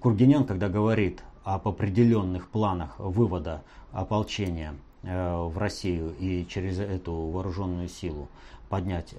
Кургинян, 0.00 0.44
когда 0.44 0.68
говорит 0.68 1.22
об 1.44 1.68
определенных 1.68 2.48
планах 2.48 2.98
вывода 2.98 3.62
ополчения 3.92 4.74
а, 5.02 5.46
в 5.46 5.56
Россию 5.58 6.14
и 6.18 6.46
через 6.46 6.78
эту 6.78 7.12
вооруженную 7.12 7.88
силу 7.88 8.28
поднять, 8.68 9.16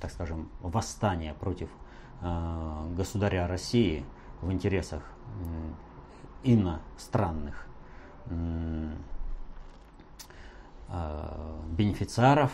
так 0.00 0.10
скажем, 0.10 0.48
восстание 0.62 1.32
против 1.34 1.68
государя 2.96 3.46
России 3.46 4.04
в 4.42 4.50
интересах 4.50 5.04
иностранных 6.42 7.68
Э, 10.92 11.56
бенефициаров. 11.70 12.50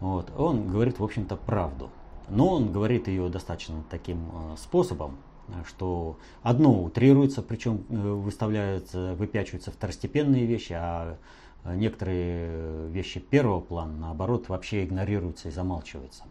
Вот. 0.00 0.32
Он 0.36 0.66
говорит, 0.66 0.98
в 0.98 1.04
общем-то, 1.04 1.36
правду. 1.36 1.88
Но 2.28 2.48
он 2.48 2.72
говорит 2.72 3.06
ее 3.06 3.28
достаточно 3.28 3.84
таким 3.90 4.28
э, 4.32 4.56
способом, 4.58 5.16
что 5.66 6.18
одно 6.42 6.82
утрируется, 6.82 7.42
причем 7.42 7.84
э, 7.88 7.94
выставляются, 7.94 9.14
выпячиваются 9.14 9.70
второстепенные 9.70 10.46
вещи, 10.46 10.72
а 10.72 11.16
некоторые 11.64 12.88
вещи 12.88 13.20
первого 13.20 13.60
плана, 13.60 13.96
наоборот, 13.96 14.48
вообще 14.48 14.84
игнорируются 14.84 15.48
и 15.48 15.50
замалчиваются. 15.50 16.24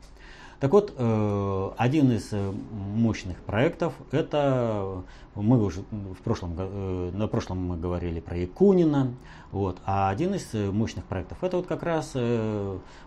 Так 0.63 0.71
вот, 0.71 0.93
э, 0.97 1.71
один 1.75 2.13
из 2.13 2.31
э, 2.31 2.53
мощных 2.71 3.35
проектов, 3.39 3.93
это 4.11 5.03
мы 5.35 5.61
уже 5.61 5.81
в 5.81 6.21
прошлом, 6.23 6.55
э, 6.57 7.11
на 7.13 7.27
прошлом 7.27 7.67
мы 7.67 7.75
говорили 7.75 8.21
про 8.21 8.37
Якунина, 8.37 9.13
вот, 9.51 9.79
а 9.85 10.09
один 10.09 10.35
из 10.35 10.53
мощных 10.53 11.03
проектов 11.03 11.43
это 11.43 11.57
вот 11.57 11.67
как 11.67 11.83
раз 11.83 12.15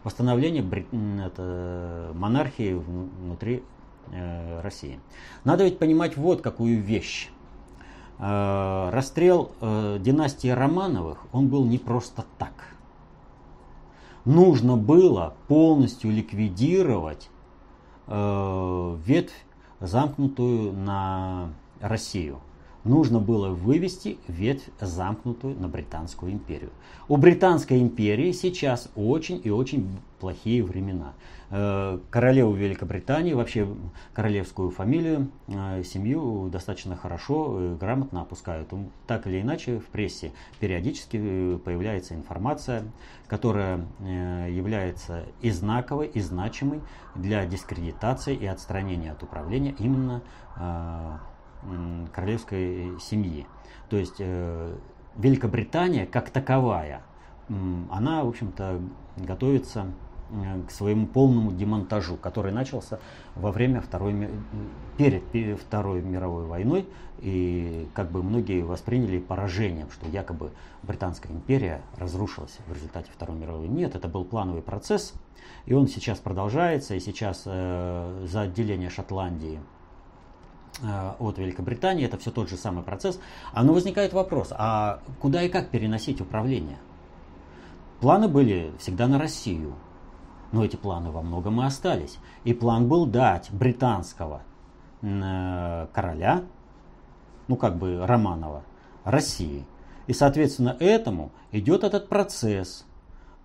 восстановление 0.05 0.63
монархии 2.13 2.75
внутри 2.75 3.63
России. 4.63 5.01
Надо 5.45 5.65
ведь 5.65 5.79
понимать 5.79 6.17
вот 6.17 6.43
какую 6.43 6.81
вещь. 6.81 7.31
Расстрел 8.19 9.53
династии 9.61 10.49
Романовых, 10.49 11.27
он 11.33 11.49
был 11.49 11.65
не 11.65 11.79
просто 11.79 12.25
так. 12.39 12.53
Нужно 14.25 14.77
было 14.77 15.35
полностью 15.47 16.11
ликвидировать 16.11 17.31
э, 18.09 18.97
ветвь, 19.05 19.45
замкнутую 19.79 20.73
на 20.73 21.51
Россию, 21.81 22.41
нужно 22.83 23.21
было 23.21 23.51
вывести 23.51 24.19
ветвь 24.27 24.69
замкнутую 24.81 25.61
на 25.61 25.69
Британскую 25.69 26.33
империю. 26.33 26.71
У 27.07 27.17
Британской 27.19 27.81
империи 27.81 28.33
сейчас 28.33 28.89
очень 28.97 29.41
и 29.45 29.51
очень 29.51 29.99
плохие 30.19 30.63
времена. 30.63 31.15
Э, 31.51 31.99
королеву 32.11 32.55
Великобритании, 32.55 33.33
вообще 33.33 33.69
королевскую 34.13 34.71
фамилию, 34.71 35.31
э, 35.47 35.85
семью 35.85 36.49
достаточно 36.51 36.97
хорошо 36.97 37.77
грамотно 37.79 38.23
опускают. 38.23 38.73
Так 39.07 39.27
или 39.29 39.41
иначе 39.43 39.79
в 39.79 39.87
прессе 39.87 40.33
периодически 40.59 41.19
э, 41.21 41.59
появляется 41.65 42.15
информация, 42.15 42.85
которая 43.29 43.81
является 44.01 45.25
и 45.41 45.51
знаковой, 45.51 46.07
и 46.07 46.21
значимой 46.21 46.81
для 47.15 47.45
дискредитации 47.47 48.35
и 48.35 48.47
отстранения 48.47 49.13
от 49.13 49.23
управления 49.23 49.75
именно 49.79 50.23
королевской 52.13 52.93
семьи. 53.01 53.47
То 53.91 53.97
есть 53.97 54.21
Великобритания 55.17 56.07
как 56.07 56.31
таковая, 56.31 57.03
она, 57.49 58.23
в 58.23 58.29
общем-то, 58.29 58.81
готовится 59.17 59.87
к 60.67 60.71
своему 60.71 61.07
полному 61.07 61.53
демонтажу, 61.53 62.17
который 62.17 62.53
начался 62.53 62.99
во 63.35 63.53
время 63.53 63.81
Второй, 63.81 64.29
перед 64.99 65.61
Второй 65.61 66.03
мировой 66.03 66.47
войной. 66.47 66.89
И 67.21 67.89
как 67.95 68.11
бы 68.11 68.23
многие 68.23 68.63
восприняли 68.63 69.19
поражением, 69.19 69.91
что 69.91 70.07
якобы 70.09 70.51
Британская 70.83 71.33
империя 71.33 71.81
разрушилась 71.97 72.59
в 72.67 72.73
результате 72.75 73.11
Второй 73.11 73.37
мировой. 73.37 73.69
Нет, 73.69 73.95
это 73.95 74.09
был 74.09 74.25
плановый 74.25 74.63
процесс, 74.63 75.15
и 75.65 75.73
он 75.73 75.89
сейчас 75.89 76.19
продолжается. 76.19 76.95
И 76.95 77.01
сейчас 77.01 77.45
э, 77.47 78.27
за 78.27 78.43
отделение 78.43 78.91
Шотландии 78.91 79.61
э, 80.83 81.13
от 81.19 81.39
Великобритании, 81.39 82.05
это 82.05 82.19
все 82.19 82.31
тот 82.31 82.51
же 82.51 82.57
самый 82.57 82.85
процесс. 82.85 83.19
А 83.53 83.63
но 83.63 83.73
возникает 83.73 84.13
вопрос, 84.13 84.49
а 84.53 85.01
куда 85.21 85.43
и 85.43 85.49
как 85.49 85.71
переносить 85.71 86.21
управление? 86.21 86.79
Планы 88.01 88.29
были 88.29 88.73
всегда 88.79 89.07
на 89.09 89.19
Россию. 89.19 89.75
Но 90.53 90.65
эти 90.65 90.77
планы 90.77 91.11
во 91.11 91.23
многом 91.23 91.61
и 91.61 91.65
остались. 91.65 92.19
И 92.45 92.55
план 92.55 92.89
был 92.89 93.07
дать 93.07 93.51
британского 93.51 94.43
э, 95.03 95.87
короля, 95.93 96.45
ну 97.49 97.57
как 97.57 97.77
бы 97.77 98.07
Романова, 98.07 98.63
России. 99.05 99.65
И 100.07 100.13
соответственно 100.13 100.77
этому 100.79 101.33
идет 101.51 101.85
этот 101.85 102.09
процесс. 102.09 102.87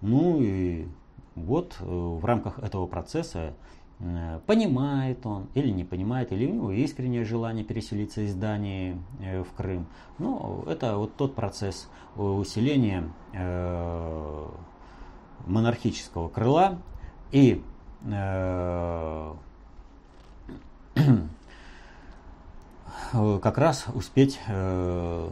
Ну 0.02 0.40
и 0.40 0.88
вот 1.36 1.76
э, 1.80 1.86
в 1.86 2.24
рамках 2.24 2.60
этого 2.60 2.86
процесса 2.86 3.54
э, 4.00 4.40
понимает 4.46 5.26
он 5.26 5.48
или 5.56 5.72
не 5.72 5.84
понимает, 5.84 6.32
или 6.32 6.46
у 6.46 6.54
него 6.54 6.72
искреннее 6.72 7.26
желание 7.26 7.66
переселиться 7.66 8.22
из 8.22 8.36
Дании 8.36 9.02
в 9.20 9.56
Крым. 9.58 9.88
Но 10.20 10.64
это 10.68 10.98
вот 10.98 11.16
тот 11.16 11.34
процесс 11.34 11.90
усиления 12.16 13.10
монархического 15.48 16.30
крыла 16.30 16.78
и 17.32 17.64
э, 18.06 19.34
как 23.42 23.58
раз 23.58 23.86
успеть 23.94 24.40
э, 24.48 25.30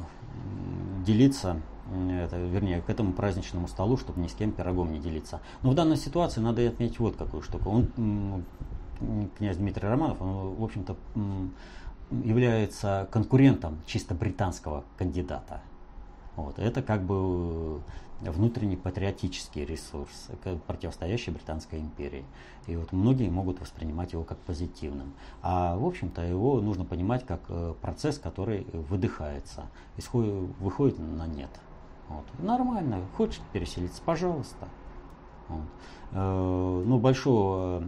делиться 1.06 1.62
вернее, 1.92 2.82
к 2.82 2.90
этому 2.90 3.14
праздничному 3.14 3.68
столу, 3.68 3.98
чтобы 3.98 4.22
ни 4.22 4.28
с 4.28 4.34
кем 4.34 4.52
пирогом 4.52 4.92
не 4.92 5.00
делиться. 5.00 5.42
Но 5.64 5.72
в 5.72 5.76
данной 5.76 5.98
ситуации 5.98 6.40
надо 6.40 6.68
отметить 6.68 7.00
вот 7.00 7.16
какую 7.16 7.42
штуку. 7.42 7.70
Он, 7.70 8.44
князь 9.38 9.58
Дмитрий 9.58 9.88
Романов, 9.88 10.22
он, 10.22 10.56
в 10.56 10.64
общем-то, 10.64 10.96
является 12.12 13.08
конкурентом 13.12 13.80
чисто 13.86 14.14
британского 14.14 14.84
кандидата. 14.98 15.62
Вот. 16.40 16.58
Это 16.58 16.82
как 16.82 17.04
бы 17.04 17.82
внутренний 18.22 18.78
патриотический 18.78 19.66
ресурс, 19.66 20.30
противостоящий 20.68 21.32
Британской 21.32 21.80
империи. 21.80 22.26
И 22.68 22.76
вот 22.76 22.92
многие 22.92 23.30
могут 23.30 23.60
воспринимать 23.60 24.14
его 24.14 24.24
как 24.24 24.38
позитивным. 24.40 25.14
А 25.42 25.76
в 25.76 25.86
общем-то 25.86 26.22
его 26.22 26.62
нужно 26.62 26.86
понимать 26.86 27.26
как 27.26 27.42
э, 27.50 27.74
процесс, 27.82 28.18
который 28.20 28.66
выдыхается, 28.74 29.66
исходит, 29.98 30.34
выходит 30.60 31.00
на 31.00 31.28
нет. 31.28 31.50
Вот. 32.08 32.26
Нормально, 32.40 33.02
хочешь 33.18 33.42
переселиться, 33.54 34.02
пожалуйста. 34.04 34.68
Вот. 35.50 35.68
Э, 36.12 36.84
но 36.86 37.00
большого 37.00 37.84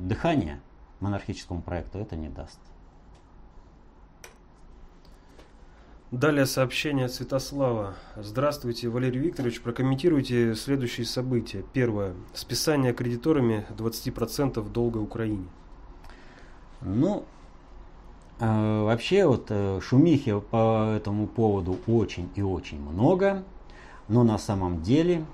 дыхания 0.00 0.60
монархическому 1.00 1.62
проекту 1.62 1.98
это 1.98 2.16
не 2.16 2.28
даст. 2.28 2.60
Далее 6.12 6.44
сообщение 6.44 7.06
от 7.06 7.12
Святослава. 7.14 7.94
Здравствуйте, 8.16 8.90
Валерий 8.90 9.18
Викторович. 9.18 9.62
Прокомментируйте 9.62 10.54
следующие 10.54 11.06
события. 11.06 11.64
Первое. 11.72 12.12
Списание 12.34 12.92
кредиторами 12.92 13.64
20% 13.70 14.70
долга 14.70 14.98
Украине. 14.98 15.46
Ну, 16.82 17.24
э, 18.40 18.82
вообще 18.82 19.26
вот 19.26 19.46
э, 19.48 19.80
шумихи 19.80 20.38
по 20.38 20.92
этому 20.94 21.26
поводу 21.26 21.78
очень 21.86 22.28
и 22.34 22.42
очень 22.42 22.78
много. 22.78 23.42
Но 24.08 24.22
на 24.22 24.36
самом 24.36 24.82
деле 24.82 25.24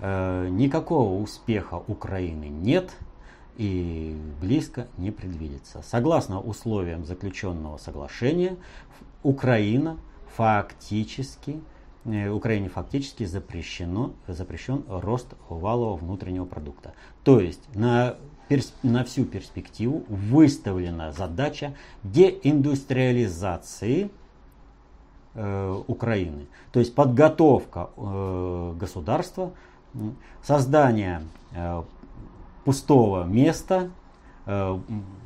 э, 0.00 0.48
никакого 0.48 1.20
успеха 1.20 1.74
Украины 1.74 2.46
нет 2.46 2.90
и 3.56 4.16
близко 4.40 4.86
не 4.98 5.10
предвидится. 5.10 5.82
Согласно 5.82 6.40
условиям 6.40 7.04
заключенного 7.04 7.78
соглашения, 7.78 8.56
Украина 9.22 9.98
фактически, 10.36 11.60
э, 12.04 12.28
Украине 12.28 12.68
фактически 12.68 13.24
запрещено, 13.24 14.12
запрещен 14.28 14.84
рост 14.88 15.28
валового 15.48 15.96
внутреннего 15.96 16.44
продукта. 16.44 16.92
То 17.24 17.40
есть 17.40 17.62
на, 17.74 18.16
на 18.82 19.04
всю 19.04 19.24
перспективу 19.24 20.04
выставлена 20.08 21.12
задача 21.12 21.72
деиндустриализации 22.04 24.10
э, 25.34 25.82
Украины. 25.86 26.46
То 26.72 26.80
есть 26.80 26.94
подготовка 26.94 27.88
э, 27.96 28.74
государства, 28.78 29.52
создание 30.42 31.22
э, 31.52 31.82
пустого 32.66 33.22
места, 33.22 33.90
э, 34.44 34.78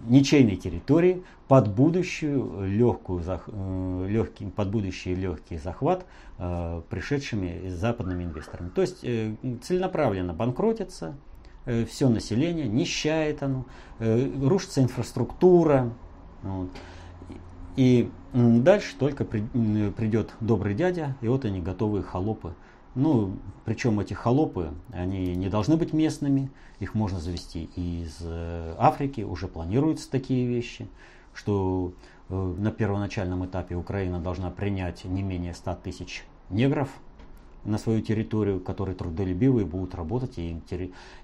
ничейной 0.07 0.57
территории 0.57 1.23
под 1.49 1.75
будущую 1.75 2.67
легкую, 2.69 3.25
э, 3.27 4.07
легкий, 4.11 4.45
под 4.45 4.71
будущий 4.71 5.15
легкий 5.15 5.57
захват 5.57 6.05
э, 6.37 6.83
пришедшими 6.91 7.71
западными 7.71 8.25
инвесторами. 8.25 8.69
То 8.69 8.83
есть 8.83 9.03
э, 9.05 9.35
целенаправленно 9.63 10.35
банкротится 10.35 11.17
э, 11.65 11.87
все 11.87 12.11
население, 12.11 12.69
нищает 12.69 13.43
оно, 13.43 13.65
э, 14.01 14.31
рушится 14.43 14.83
инфраструктура. 14.83 15.95
Вот. 16.43 16.69
И 17.77 18.11
дальше 18.35 18.95
только 18.99 19.25
при, 19.25 19.41
придет 19.97 20.35
добрый 20.41 20.75
дядя, 20.75 21.17
и 21.23 21.29
вот 21.29 21.47
они 21.47 21.63
готовые 21.63 22.03
холопы. 22.03 22.53
Ну, 22.95 23.37
причем 23.65 24.01
эти 24.01 24.15
холопы, 24.15 24.73
они 24.93 25.37
не 25.37 25.49
должны 25.49 25.77
быть 25.77 25.93
местными, 25.93 26.51
их 26.81 26.95
можно 26.95 27.21
завести 27.21 27.71
из 27.77 28.19
э, 28.21 28.75
Африки, 28.79 29.21
уже 29.21 29.47
планируются 29.47 30.11
такие 30.11 30.47
вещи 30.47 30.89
что 31.35 31.93
э, 32.29 32.35
на 32.35 32.71
первоначальном 32.71 33.47
этапе 33.47 33.75
Украина 33.75 34.21
должна 34.21 34.51
принять 34.51 35.05
не 35.05 35.23
менее 35.23 35.55
100 35.55 35.77
тысяч 35.83 36.25
негров 36.51 36.89
на 37.65 37.79
свою 37.79 38.01
территорию, 38.01 38.61
которые 38.61 38.97
трудолюбивые 38.97 39.67
будут 39.67 39.95
работать, 39.95 40.39
и 40.39 40.51
им, 40.51 40.63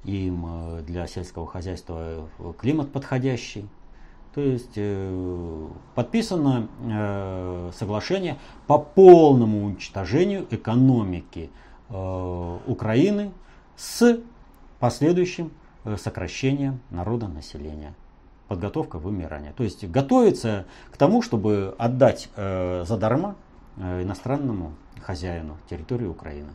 им 0.05 0.47
э, 0.47 0.83
для 0.83 1.07
сельского 1.07 1.47
хозяйства 1.47 2.29
климат 2.59 2.93
подходящий. 2.93 3.67
То 4.37 4.43
есть 4.43 4.79
подписано 5.95 6.69
соглашение 7.73 8.37
по 8.67 8.79
полному 8.79 9.65
уничтожению 9.65 10.47
экономики 10.51 11.51
Украины 11.89 13.33
с 13.77 14.21
последующим 14.79 15.51
сокращением 15.97 16.81
народа 16.91 17.29
населения 17.29 17.95
подготовка 18.49 18.99
вымирания. 18.99 19.53
То 19.53 19.65
есть 19.65 19.89
готовится 19.89 20.67
к 20.91 20.97
тому, 20.97 21.23
чтобы 21.23 21.75
отдать 21.79 22.29
э, 22.37 22.85
задарма 22.87 23.37
э, 23.77 24.03
иностранному 24.03 24.75
хозяину 25.03 25.57
территории 25.69 26.07
Украины. 26.07 26.51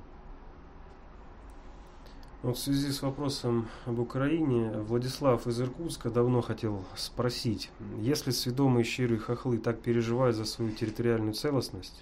Вот 2.44 2.58
в 2.58 2.60
связи 2.60 2.92
с 2.92 3.04
вопросом 3.04 3.68
об 3.86 4.00
Украине, 4.00 4.72
Владислав 4.72 5.46
из 5.46 5.62
Иркутска 5.62 6.10
давно 6.10 6.42
хотел 6.42 6.84
спросить, 6.96 7.70
если 8.00 8.32
сведомые 8.32 8.84
щирые 8.84 9.20
хохлы 9.20 9.60
так 9.60 9.80
переживают 9.80 10.36
за 10.36 10.46
свою 10.46 10.72
территориальную 10.72 11.36
целостность, 11.36 12.02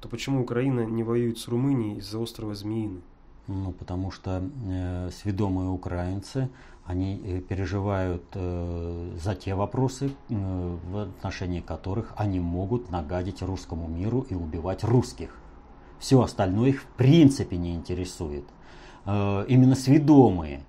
то 0.00 0.08
почему 0.08 0.42
Украина 0.42 0.82
не 0.82 1.02
воюет 1.02 1.38
с 1.38 1.48
Румынией 1.48 1.98
из-за 1.98 2.20
острова 2.20 2.54
Змеиный? 2.54 3.02
Ну, 3.48 3.72
потому 3.72 4.12
что 4.12 4.48
э, 4.68 5.10
сведомые 5.10 5.70
украинцы, 5.70 6.50
они 6.84 7.20
э, 7.24 7.40
переживают 7.40 8.22
э, 8.34 9.16
за 9.20 9.34
те 9.34 9.56
вопросы, 9.56 10.12
э, 10.28 10.76
в 10.84 10.98
отношении 10.98 11.60
которых 11.60 12.12
они 12.14 12.38
могут 12.38 12.90
нагадить 12.90 13.42
русскому 13.42 13.88
миру 13.88 14.24
и 14.30 14.36
убивать 14.36 14.84
русских. 14.84 15.36
Все 15.98 16.22
остальное 16.22 16.68
их 16.68 16.82
в 16.82 16.86
принципе 16.96 17.56
не 17.56 17.74
интересует. 17.74 18.44
Э, 19.10 19.44
именно 19.48 19.74
сведомые 19.74 20.60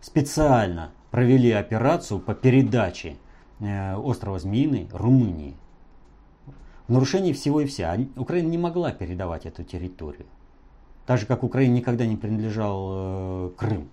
специально 0.00 0.92
провели 1.10 1.50
операцию 1.50 2.20
по 2.20 2.32
передаче 2.32 3.16
э, 3.58 3.96
острова 3.96 4.38
Змеиный 4.38 4.88
Румынии. 4.92 5.56
В 6.86 6.92
нарушении 6.92 7.32
всего 7.32 7.60
и 7.60 7.66
вся. 7.66 7.98
Украина 8.16 8.48
не 8.48 8.58
могла 8.58 8.92
передавать 8.92 9.46
эту 9.46 9.64
территорию. 9.64 10.26
Так 11.06 11.18
же, 11.18 11.26
как 11.26 11.42
Украине 11.42 11.78
никогда 11.78 12.06
не 12.06 12.16
принадлежал 12.16 12.88
э, 12.90 13.50
Крым. 13.56 13.88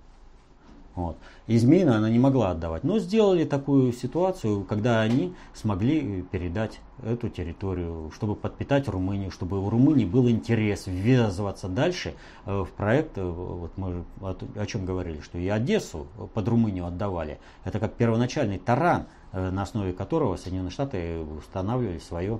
Вот. 0.96 1.18
И 1.48 1.58
Змеина 1.58 1.98
она 1.98 2.10
не 2.10 2.20
могла 2.20 2.52
отдавать. 2.52 2.84
Но 2.84 3.00
сделали 3.00 3.44
такую 3.44 3.92
ситуацию, 3.92 4.64
когда 4.64 5.02
они 5.02 5.34
смогли 5.54 6.22
передать 6.24 6.80
эту 7.04 7.28
территорию, 7.28 8.12
чтобы 8.16 8.36
подпитать 8.36 8.88
Румынию, 8.88 9.30
чтобы 9.30 9.60
у 9.60 9.70
Румынии 9.70 10.06
был 10.06 10.30
интерес 10.30 10.88
ввязываться 10.88 11.68
дальше 11.68 12.14
э, 12.46 12.64
в 12.64 12.70
проект. 12.72 13.18
Э, 13.18 13.30
вот 13.30 13.78
мы 13.78 14.06
о 14.22 14.66
чем 14.66 14.86
говорили, 14.86 15.20
что 15.20 15.38
и 15.38 15.48
Одессу 15.50 16.08
под 16.34 16.48
Румынию 16.48 16.86
отдавали. 16.86 17.40
Это 17.66 17.80
как 17.80 17.94
первоначальный 17.94 18.58
таран, 18.58 19.08
э, 19.34 19.52
на 19.52 19.64
основе 19.64 19.92
которого 19.92 20.38
Соединенные 20.38 20.72
Штаты 20.72 21.20
устанавливали 21.20 22.00
свое 22.00 22.40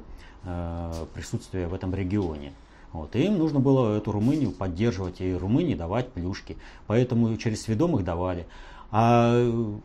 присутствие 1.16 1.68
в 1.68 1.74
этом 1.74 1.96
регионе. 1.96 2.54
Вот. 2.96 3.14
И 3.16 3.24
им 3.24 3.38
нужно 3.38 3.60
было 3.60 3.98
эту 3.98 4.14
Румынию 4.14 4.52
поддерживать 4.52 5.20
и 5.20 5.36
Румынии 5.36 5.76
давать 5.76 6.14
плюшки. 6.14 6.56
Поэтому 6.88 7.36
через 7.36 7.64
сведомых 7.64 8.06
давали. 8.06 8.48
А 8.90 9.76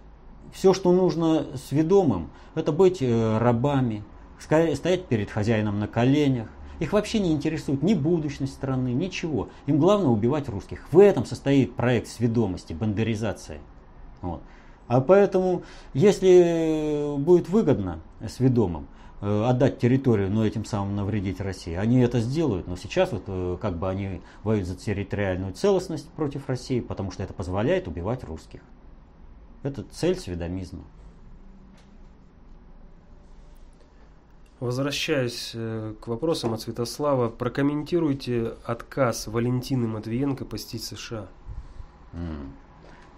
все, 0.52 0.72
что 0.72 0.92
нужно 0.92 1.46
сведомым, 1.68 2.30
это 2.54 2.70
быть 2.70 3.02
рабами, 3.02 4.04
стоять 4.38 5.06
перед 5.06 5.28
хозяином 5.28 5.80
на 5.80 5.88
коленях. 5.88 6.48
Их 6.78 6.92
вообще 6.92 7.18
не 7.18 7.32
интересует 7.32 7.82
ни 7.82 7.94
будущность 7.94 8.52
страны, 8.52 8.92
ничего. 8.92 9.48
Им 9.66 9.78
главное 9.78 10.10
убивать 10.10 10.48
русских. 10.48 10.86
В 10.92 11.00
этом 11.00 11.26
состоит 11.26 11.74
проект 11.74 12.06
сведомости, 12.06 12.74
бандеризация. 12.74 13.58
Вот. 14.22 14.40
А 14.86 15.00
поэтому, 15.00 15.62
если 15.94 17.16
будет 17.18 17.48
выгодно 17.48 17.98
сведомым 18.28 18.84
э, 18.84 18.99
отдать 19.20 19.78
территорию, 19.78 20.30
но 20.30 20.46
этим 20.46 20.64
самым 20.64 20.96
навредить 20.96 21.40
России, 21.40 21.74
они 21.74 22.00
это 22.00 22.20
сделают. 22.20 22.66
Но 22.66 22.76
сейчас 22.76 23.12
вот 23.12 23.24
э, 23.26 23.58
как 23.60 23.76
бы 23.76 23.88
они 23.88 24.22
воюют 24.44 24.66
за 24.66 24.76
территориальную 24.76 25.52
целостность 25.52 26.08
против 26.10 26.48
России, 26.48 26.80
потому 26.80 27.10
что 27.10 27.22
это 27.22 27.34
позволяет 27.34 27.86
убивать 27.86 28.24
русских. 28.24 28.60
Это 29.62 29.82
цель 29.82 30.18
сведомизма. 30.18 30.84
Возвращаясь 34.60 35.52
э, 35.54 35.94
к 36.00 36.06
вопросам 36.06 36.52
от 36.52 36.60
Святослава, 36.60 37.28
прокомментируйте 37.28 38.54
отказ 38.64 39.26
Валентины 39.26 39.86
Матвиенко 39.86 40.44
посетить 40.44 40.84
США. 40.84 41.28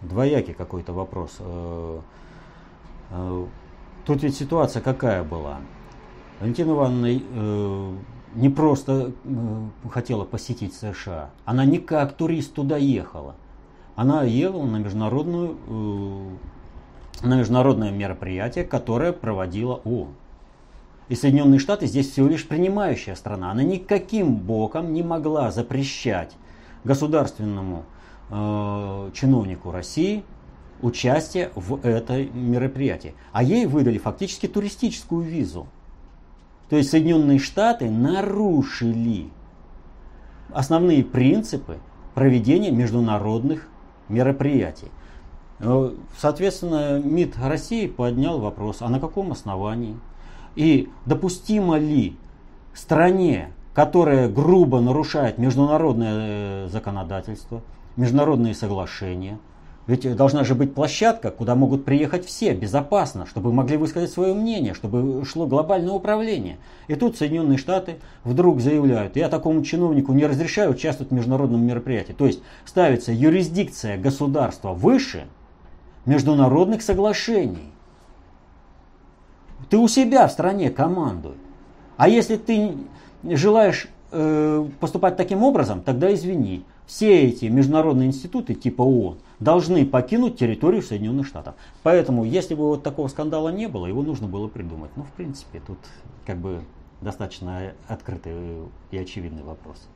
Двоякий 0.00 0.54
какой-то 0.54 0.92
вопрос. 0.92 1.36
Э, 1.38 2.00
э, 3.10 3.46
тут 4.04 4.22
ведь 4.22 4.36
ситуация 4.36 4.82
какая 4.82 5.22
была? 5.24 5.60
Валентина 6.42 6.72
Ивановна 6.72 8.00
не 8.34 8.48
просто 8.48 9.12
хотела 9.88 10.24
посетить 10.24 10.74
США, 10.74 11.30
она 11.44 11.64
не 11.64 11.78
как 11.78 12.14
турист 12.14 12.52
туда 12.54 12.76
ехала. 12.76 13.36
Она 13.94 14.24
ехала 14.24 14.64
на, 14.64 14.78
международную, 14.78 15.56
на 17.22 17.36
международное 17.36 17.92
мероприятие, 17.92 18.64
которое 18.64 19.12
проводила 19.12 19.82
ООН. 19.84 20.08
И 21.08 21.14
Соединенные 21.14 21.60
Штаты 21.60 21.86
здесь 21.86 22.10
всего 22.10 22.26
лишь 22.26 22.48
принимающая 22.48 23.14
страна. 23.14 23.52
Она 23.52 23.62
никаким 23.62 24.34
боком 24.34 24.92
не 24.92 25.04
могла 25.04 25.52
запрещать 25.52 26.32
государственному 26.82 27.84
э, 28.30 29.10
чиновнику 29.14 29.70
России 29.70 30.24
участие 30.80 31.52
в 31.54 31.86
это 31.86 32.24
мероприятии. 32.24 33.14
А 33.30 33.44
ей 33.44 33.66
выдали 33.66 33.98
фактически 33.98 34.48
туристическую 34.48 35.22
визу. 35.22 35.68
То 36.72 36.78
есть 36.78 36.88
Соединенные 36.88 37.38
Штаты 37.38 37.90
нарушили 37.90 39.28
основные 40.54 41.04
принципы 41.04 41.76
проведения 42.14 42.70
международных 42.70 43.68
мероприятий. 44.08 44.88
Э, 45.58 45.92
соответственно, 46.16 46.98
МИД 46.98 47.36
России 47.42 47.86
поднял 47.86 48.40
вопрос, 48.40 48.78
а 48.80 48.88
на 48.88 49.00
каком 49.00 49.32
основании 49.32 49.98
и 50.56 50.88
допустимо 51.04 51.76
ли 51.76 52.16
стране, 52.72 53.52
которая 53.74 54.30
грубо 54.30 54.80
нарушает 54.80 55.36
международное 55.36 56.14
э, 56.64 56.68
законодательство, 56.70 57.60
международные 57.96 58.54
соглашения, 58.54 59.38
ведь 59.92 60.16
должна 60.16 60.42
же 60.42 60.54
быть 60.54 60.74
площадка, 60.74 61.30
куда 61.30 61.54
могут 61.54 61.84
приехать 61.84 62.24
все 62.24 62.54
безопасно, 62.54 63.26
чтобы 63.26 63.52
могли 63.52 63.76
высказать 63.76 64.10
свое 64.10 64.32
мнение, 64.32 64.72
чтобы 64.72 65.22
шло 65.26 65.46
глобальное 65.46 65.92
управление. 65.92 66.56
И 66.88 66.94
тут 66.94 67.18
Соединенные 67.18 67.58
Штаты 67.58 67.96
вдруг 68.24 68.62
заявляют, 68.62 69.16
я 69.16 69.28
такому 69.28 69.62
чиновнику 69.62 70.14
не 70.14 70.24
разрешаю 70.24 70.70
участвовать 70.70 71.10
в 71.12 71.14
международном 71.14 71.62
мероприятии. 71.62 72.14
То 72.14 72.24
есть 72.26 72.40
ставится 72.64 73.12
юрисдикция 73.12 73.98
государства 73.98 74.72
выше 74.72 75.26
международных 76.06 76.80
соглашений. 76.80 77.70
Ты 79.68 79.76
у 79.76 79.88
себя 79.88 80.26
в 80.26 80.32
стране 80.32 80.70
командуй. 80.70 81.34
А 81.98 82.08
если 82.08 82.36
ты 82.36 82.76
желаешь 83.24 83.88
э, 84.10 84.66
поступать 84.80 85.18
таким 85.18 85.42
образом, 85.42 85.82
тогда 85.82 86.12
извини. 86.14 86.64
Все 86.92 87.22
эти 87.22 87.46
международные 87.46 88.08
институты 88.08 88.52
типа 88.52 88.82
ООН 88.82 89.16
должны 89.40 89.86
покинуть 89.86 90.36
территорию 90.36 90.82
Соединенных 90.82 91.26
Штатов. 91.26 91.54
Поэтому, 91.82 92.22
если 92.22 92.54
бы 92.54 92.68
вот 92.68 92.82
такого 92.82 93.08
скандала 93.08 93.48
не 93.48 93.66
было, 93.66 93.86
его 93.86 94.02
нужно 94.02 94.28
было 94.28 94.46
придумать. 94.46 94.90
Ну, 94.96 95.04
в 95.04 95.12
принципе, 95.12 95.62
тут 95.66 95.78
как 96.26 96.36
бы 96.36 96.60
достаточно 97.00 97.72
открытый 97.88 98.34
и 98.90 98.98
очевидный 98.98 99.42
вопрос. 99.42 99.88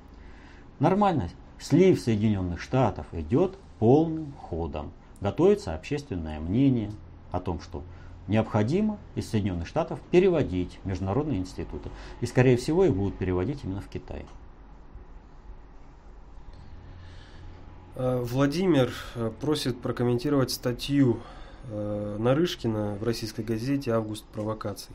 Нормально. 0.79 1.29
Слив 1.61 2.01
Соединенных 2.01 2.63
Штатов 2.63 3.05
идет 3.13 3.59
полным 3.79 4.33
ходом. 4.33 4.91
Готовится 5.21 5.75
общественное 5.75 6.41
мнение 6.41 6.93
о 7.31 7.41
том, 7.41 7.61
что 7.61 7.83
необходимо 8.27 8.97
из 9.17 9.29
Соединенных 9.29 9.69
Штатов 9.69 10.01
переводить 10.11 10.79
международные 10.85 11.41
институты. 11.41 11.91
И, 12.23 12.27
скорее 12.27 12.57
всего, 12.57 12.87
их 12.87 12.97
будут 12.97 13.19
переводить 13.19 13.65
именно 13.65 13.83
в 13.83 13.89
Китай. 13.89 14.25
Владимир 17.97 18.93
э, 19.15 19.31
просит 19.41 19.81
прокомментировать 19.81 20.51
статью 20.51 21.21
э, 21.71 22.17
Нарышкина 22.19 22.99
в 23.01 23.05
российской 23.05 23.41
газете 23.41 23.93
«Август 23.93 24.25
провокаций». 24.25 24.95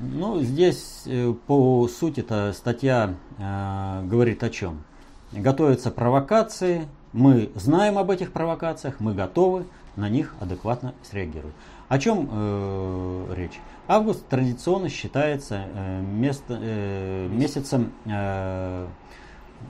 Ну, 0.00 0.40
здесь 0.40 1.04
по 1.46 1.86
сути 1.88 2.20
эта 2.20 2.52
статья 2.52 3.14
э, 3.38 4.02
говорит 4.06 4.42
о 4.42 4.50
чем? 4.50 4.82
Готовятся 5.30 5.92
провокации, 5.92 6.88
мы 7.12 7.50
знаем 7.54 7.96
об 7.96 8.10
этих 8.10 8.32
провокациях, 8.32 8.98
мы 8.98 9.14
готовы 9.14 9.64
на 9.96 10.08
них 10.08 10.34
адекватно 10.40 10.94
среагировать. 11.02 11.54
О 11.88 11.98
чем 11.98 12.28
э, 12.30 13.34
речь? 13.36 13.60
Август 13.86 14.26
традиционно 14.26 14.88
считается 14.88 15.66
э, 15.74 16.00
место, 16.00 16.58
э, 16.60 17.28
месяцем 17.28 17.92
э, 18.06 18.86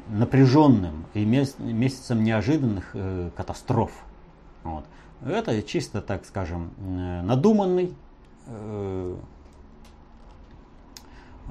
напряженным 0.09 1.07
и 1.15 1.25
месяцем 1.25 2.23
неожиданных 2.23 2.91
э, 2.95 3.31
катастроф. 3.37 3.93
Вот. 4.65 4.85
Это 5.25 5.63
чисто, 5.63 6.03
так 6.03 6.25
скажем, 6.25 6.71
э, 6.79 7.23
надуманный 7.23 7.95
э, 8.47 9.17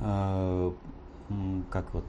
э, 0.01 0.71
как 1.69 1.93
вот 1.93 2.03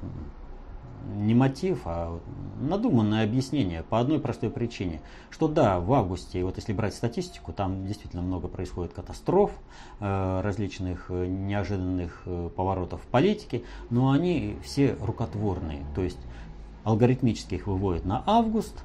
не 1.16 1.34
мотив, 1.34 1.82
а 1.84 2.18
надуманное 2.60 3.24
объяснение 3.24 3.82
по 3.82 4.00
одной 4.00 4.20
простой 4.20 4.50
причине, 4.50 5.00
что 5.30 5.48
да, 5.48 5.80
в 5.80 5.92
августе, 5.92 6.44
вот 6.44 6.56
если 6.56 6.72
брать 6.72 6.94
статистику, 6.94 7.52
там 7.52 7.86
действительно 7.86 8.22
много 8.22 8.48
происходит 8.48 8.92
катастроф, 8.92 9.52
э, 10.00 10.40
различных 10.42 11.06
э, 11.08 11.26
неожиданных 11.26 12.22
э, 12.26 12.50
поворотов 12.54 13.02
в 13.02 13.06
политике, 13.06 13.62
но 13.90 14.10
они 14.10 14.56
все 14.62 14.96
рукотворные, 15.00 15.84
то 15.94 16.02
есть 16.02 16.20
алгоритмически 16.84 17.54
их 17.54 17.66
выводят 17.66 18.04
на 18.04 18.22
август, 18.26 18.84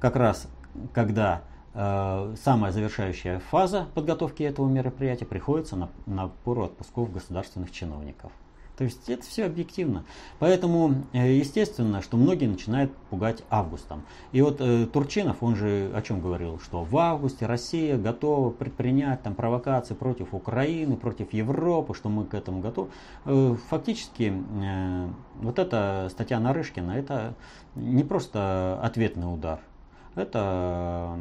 как 0.00 0.16
раз 0.16 0.48
когда 0.92 1.42
самая 1.74 2.70
завершающая 2.70 3.40
фаза 3.50 3.88
подготовки 3.96 4.44
этого 4.44 4.68
мероприятия 4.68 5.24
приходится 5.24 5.74
на, 5.74 5.88
на 6.06 6.28
пору 6.28 6.62
отпусков 6.66 7.12
государственных 7.12 7.72
чиновников. 7.72 8.30
То 8.76 8.82
есть 8.82 9.08
это 9.08 9.22
все 9.22 9.44
объективно. 9.44 10.04
Поэтому, 10.40 11.04
э, 11.12 11.36
естественно, 11.36 12.02
что 12.02 12.16
многие 12.16 12.46
начинают 12.46 12.92
пугать 13.08 13.44
августом. 13.48 14.02
И 14.32 14.42
вот 14.42 14.60
э, 14.60 14.86
Турчинов, 14.86 15.42
он 15.42 15.54
же 15.54 15.92
о 15.94 16.02
чем 16.02 16.20
говорил, 16.20 16.58
что 16.58 16.82
в 16.82 16.96
августе 16.98 17.46
Россия 17.46 17.96
готова 17.96 18.50
предпринять 18.50 19.22
там 19.22 19.36
провокации 19.36 19.94
против 19.94 20.34
Украины, 20.34 20.96
против 20.96 21.32
Европы, 21.32 21.94
что 21.94 22.08
мы 22.08 22.24
к 22.24 22.34
этому 22.34 22.60
готовы. 22.60 22.90
Э, 23.26 23.54
фактически, 23.70 24.32
э, 24.32 25.08
вот 25.36 25.58
эта 25.60 26.08
статья 26.10 26.40
Нарышкина, 26.40 26.92
это 26.92 27.34
не 27.76 28.02
просто 28.02 28.80
ответный 28.82 29.32
удар. 29.32 29.60
Это 30.16 31.18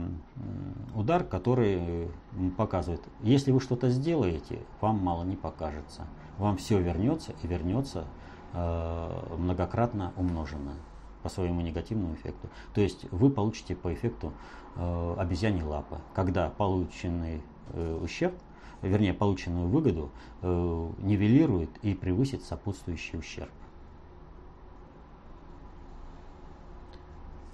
удар, 0.93 1.23
который 1.23 2.09
показывает, 2.57 3.01
если 3.21 3.51
вы 3.51 3.59
что-то 3.59 3.89
сделаете, 3.89 4.59
вам 4.81 4.99
мало 4.99 5.23
не 5.23 5.35
покажется 5.35 6.03
вам 6.37 6.57
все 6.57 6.79
вернется 6.79 7.33
и 7.43 7.47
вернется 7.47 8.05
э, 8.53 9.35
многократно 9.37 10.13
умноженное 10.17 10.77
по 11.23 11.29
своему 11.29 11.61
негативному 11.61 12.15
эффекту. 12.15 12.49
То 12.73 12.81
есть 12.81 13.05
вы 13.11 13.29
получите 13.29 13.75
по 13.75 13.93
эффекту 13.93 14.33
э, 14.75 15.15
обезьяньей 15.17 15.63
лапы, 15.63 15.97
когда 16.13 16.49
полученный 16.49 17.41
э, 17.71 17.99
ущерб, 18.01 18.35
вернее 18.81 19.13
полученную 19.13 19.67
выгоду 19.67 20.11
э, 20.41 20.89
нивелирует 20.99 21.69
и 21.81 21.93
превысит 21.93 22.43
сопутствующий 22.43 23.17
ущерб. 23.17 23.51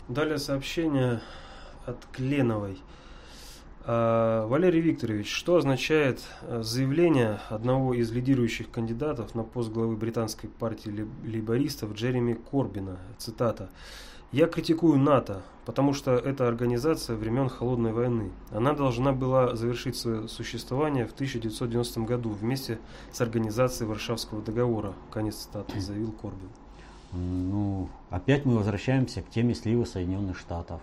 Далее 0.07 0.39
сообщение 0.39 1.21
от 1.85 2.03
Кленовой. 2.11 2.79
А, 3.91 4.45
Валерий 4.45 4.81
Викторович, 4.81 5.33
что 5.33 5.55
означает 5.55 6.21
э, 6.43 6.61
заявление 6.61 7.39
одного 7.49 7.95
из 7.95 8.11
лидирующих 8.11 8.69
кандидатов 8.69 9.33
на 9.33 9.43
пост 9.43 9.71
главы 9.71 9.95
британской 9.95 10.47
партии 10.47 11.07
лейбористов 11.23 11.93
Джереми 11.93 12.33
Корбина? 12.33 12.99
Цитата. 13.17 13.71
«Я 14.31 14.45
критикую 14.45 14.99
НАТО, 14.99 15.41
потому 15.65 15.95
что 15.95 16.11
это 16.11 16.47
организация 16.47 17.15
времен 17.15 17.49
Холодной 17.49 17.91
войны. 17.91 18.29
Она 18.51 18.73
должна 18.73 19.11
была 19.11 19.55
завершить 19.55 19.95
свое 19.95 20.27
существование 20.27 21.07
в 21.07 21.13
1990 21.13 22.01
году 22.01 22.29
вместе 22.29 22.77
с 23.11 23.19
организацией 23.21 23.89
Варшавского 23.89 24.43
договора». 24.43 24.93
Конец 25.09 25.37
цитаты, 25.37 25.81
заявил 25.81 26.11
Корбин. 26.11 26.49
Ну, 27.11 27.89
опять 28.11 28.45
мы 28.45 28.55
возвращаемся 28.55 29.23
к 29.23 29.31
теме 29.31 29.55
слива 29.55 29.83
Соединенных 29.83 30.37
Штатов. 30.37 30.79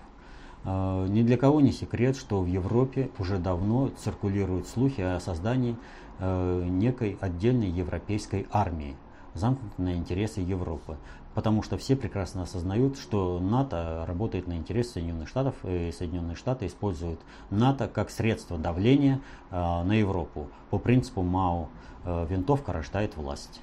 А, 0.67 1.07
ни 1.07 1.23
для 1.23 1.37
кого 1.37 1.61
не 1.61 1.71
секрет, 1.71 2.17
что 2.17 2.43
в 2.43 2.47
Европе 2.47 3.09
уже 3.19 3.39
давно 3.39 3.91
циркулируют 4.03 4.67
слухи 4.67 5.01
о 5.01 5.21
создании 5.21 5.77
э, 6.19 6.65
некой 6.69 7.17
отдельной 7.21 7.71
европейской 7.71 8.49
армии, 8.51 8.97
замкнутой 9.35 9.85
на 9.85 9.95
интересы 9.95 10.41
Европы. 10.41 10.97
Потому 11.35 11.63
что 11.63 11.79
все 11.79 11.95
прекрасно 11.95 12.43
осознают, 12.43 12.99
что 12.99 13.39
НАТО 13.39 14.05
работает 14.09 14.49
на 14.49 14.55
интересы 14.55 14.95
Соединенных 14.95 15.29
Штатов, 15.29 15.55
и 15.63 15.93
Соединенные 15.93 16.35
Штаты 16.35 16.67
используют 16.67 17.21
НАТО 17.51 17.89
как 17.93 18.11
средство 18.11 18.59
давления 18.59 19.21
э, 19.53 19.57
на 19.57 19.93
Европу. 19.93 20.49
По 20.71 20.79
принципу 20.81 21.23
Мао 21.23 21.69
э, 22.05 22.27
винтовка 22.29 22.73
рождает 22.73 23.17
власть. 23.17 23.61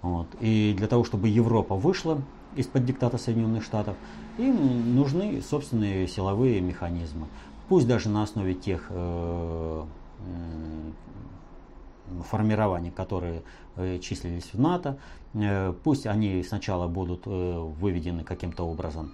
Вот. 0.00 0.26
И 0.40 0.74
для 0.76 0.88
того, 0.88 1.04
чтобы 1.04 1.28
Европа 1.28 1.76
вышла 1.76 2.20
из-под 2.56 2.84
диктата 2.84 3.18
Соединенных 3.18 3.64
Штатов, 3.64 3.96
им 4.38 4.94
нужны 4.94 5.40
собственные 5.42 6.08
силовые 6.08 6.60
механизмы. 6.60 7.26
Пусть 7.68 7.86
даже 7.86 8.08
на 8.08 8.22
основе 8.22 8.54
тех 8.54 8.86
э, 8.90 9.84
формирований, 12.28 12.90
которые 12.90 13.42
э, 13.76 13.98
числились 13.98 14.52
в 14.52 14.60
НАТО, 14.60 14.98
э, 15.34 15.72
пусть 15.84 16.06
они 16.06 16.42
сначала 16.42 16.88
будут 16.88 17.22
э, 17.26 17.58
выведены 17.80 18.24
каким-то 18.24 18.64
образом 18.64 19.12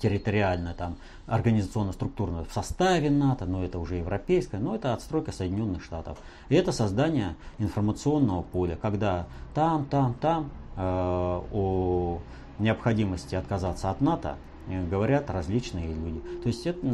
территориально, 0.00 0.74
там, 0.74 0.96
организационно-структурно 1.26 2.44
в 2.44 2.52
составе 2.52 3.10
НАТО, 3.10 3.46
но 3.46 3.64
это 3.64 3.78
уже 3.78 3.96
европейское, 3.96 4.60
но 4.60 4.74
это 4.74 4.94
отстройка 4.94 5.32
Соединенных 5.32 5.82
Штатов. 5.82 6.18
И 6.48 6.54
это 6.54 6.72
создание 6.72 7.36
информационного 7.58 8.42
поля, 8.42 8.76
когда 8.80 9.26
там, 9.54 9.84
там, 9.86 10.14
там 10.14 10.50
о 10.82 12.18
необходимости 12.58 13.34
отказаться 13.34 13.90
от 13.90 14.00
НАТО 14.00 14.36
э, 14.68 14.86
говорят 14.86 15.30
различные 15.30 15.92
люди. 15.92 16.20
То 16.42 16.48
есть 16.48 16.66
это 16.66 16.86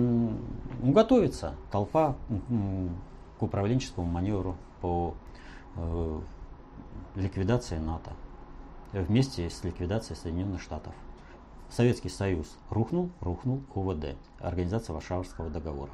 готовится 0.83 1.55
толпа 1.70 2.16
к 3.38 3.42
управленческому 3.42 4.07
маневру 4.07 4.57
по 4.81 5.14
э, 5.77 6.20
ликвидации 7.16 7.79
НАТО 7.79 8.12
вместе 8.92 9.51
с 9.51 9.62
ликвидацией 9.64 10.18
Соединенных 10.18 10.62
Штатов. 10.62 10.94
Советский 11.68 12.09
Союз 12.09 12.46
рухнул, 12.70 13.11
рухнул 13.20 13.61
УВД, 13.75 14.16
Организация 14.38 14.94
Варшавского 14.94 15.51
договора. 15.51 15.90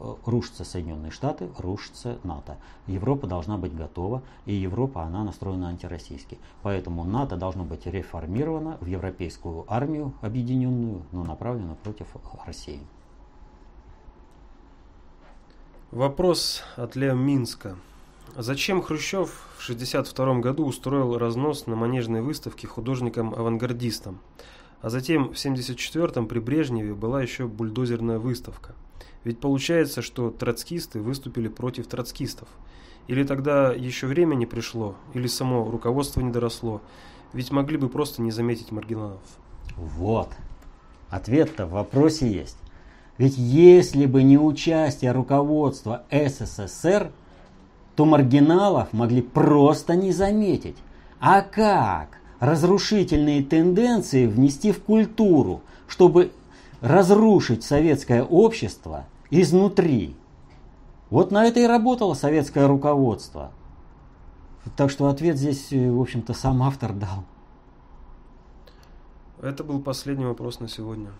Э, 0.00 0.14
рушатся 0.24 0.64
Соединенные 0.64 1.10
Штаты, 1.10 1.50
рушится 1.58 2.18
НАТО. 2.24 2.56
Европа 2.86 3.26
должна 3.26 3.58
быть 3.58 3.74
готова, 3.74 4.22
и 4.46 4.54
Европа, 4.54 5.02
она 5.02 5.24
настроена 5.24 5.68
антироссийски. 5.68 6.38
Поэтому 6.62 7.04
НАТО 7.04 7.36
должно 7.36 7.64
быть 7.64 7.86
реформировано 7.86 8.78
в 8.80 8.86
европейскую 8.86 9.64
армию 9.68 10.12
объединенную, 10.22 11.02
но 11.12 11.24
направлено 11.24 11.76
против 11.82 12.06
России. 12.46 12.80
Вопрос 15.90 16.62
от 16.76 16.96
Лео 16.96 17.14
Минска. 17.14 17.76
Зачем 18.36 18.82
Хрущев 18.82 19.30
в 19.58 19.62
1962 19.62 20.40
году 20.40 20.66
устроил 20.66 21.16
разнос 21.18 21.66
на 21.66 21.76
манежной 21.76 22.20
выставке 22.20 22.66
художникам-авангардистам? 22.66 24.18
А 24.80 24.90
затем 24.90 25.32
в 25.32 25.38
1974 25.38 26.26
при 26.26 26.38
Брежневе 26.38 26.94
была 26.94 27.22
еще 27.22 27.46
бульдозерная 27.46 28.18
выставка– 28.18 28.74
ведь 29.24 29.40
получается, 29.40 30.02
что 30.02 30.30
троцкисты 30.30 31.00
выступили 31.00 31.48
против 31.48 31.86
троцкистов. 31.86 32.46
Или 33.08 33.24
тогда 33.24 33.72
еще 33.72 34.06
время 34.06 34.34
не 34.34 34.46
пришло, 34.46 34.94
или 35.14 35.26
само 35.26 35.70
руководство 35.70 36.20
не 36.20 36.30
доросло. 36.30 36.80
Ведь 37.32 37.50
могли 37.50 37.76
бы 37.78 37.88
просто 37.88 38.22
не 38.22 38.30
заметить 38.30 38.70
маргиналов. 38.70 39.20
Вот. 39.76 40.28
Ответ-то 41.10 41.66
в 41.66 41.72
вопросе 41.72 42.30
есть. 42.30 42.56
Ведь 43.16 43.36
если 43.36 44.06
бы 44.06 44.22
не 44.22 44.38
участие 44.38 45.12
руководства 45.12 46.04
СССР, 46.10 47.10
то 47.96 48.04
маргиналов 48.04 48.92
могли 48.92 49.22
просто 49.22 49.94
не 49.94 50.12
заметить. 50.12 50.76
А 51.20 51.42
как 51.42 52.18
разрушительные 52.44 53.42
тенденции 53.42 54.26
внести 54.26 54.72
в 54.72 54.82
культуру, 54.82 55.62
чтобы 55.88 56.32
разрушить 56.80 57.64
советское 57.64 58.22
общество 58.22 59.06
изнутри. 59.30 60.14
Вот 61.10 61.30
на 61.30 61.46
это 61.46 61.60
и 61.60 61.66
работало 61.66 62.14
советское 62.14 62.66
руководство. 62.66 63.52
Так 64.76 64.90
что 64.90 65.08
ответ 65.08 65.36
здесь, 65.36 65.72
э, 65.72 65.90
в 65.90 66.00
общем-то, 66.00 66.34
сам 66.34 66.62
автор 66.62 66.92
дал. 66.92 67.24
Это 69.40 69.62
был 69.62 69.80
последний 69.80 70.24
вопрос 70.24 70.60
на 70.60 70.68
сегодня. 70.68 71.10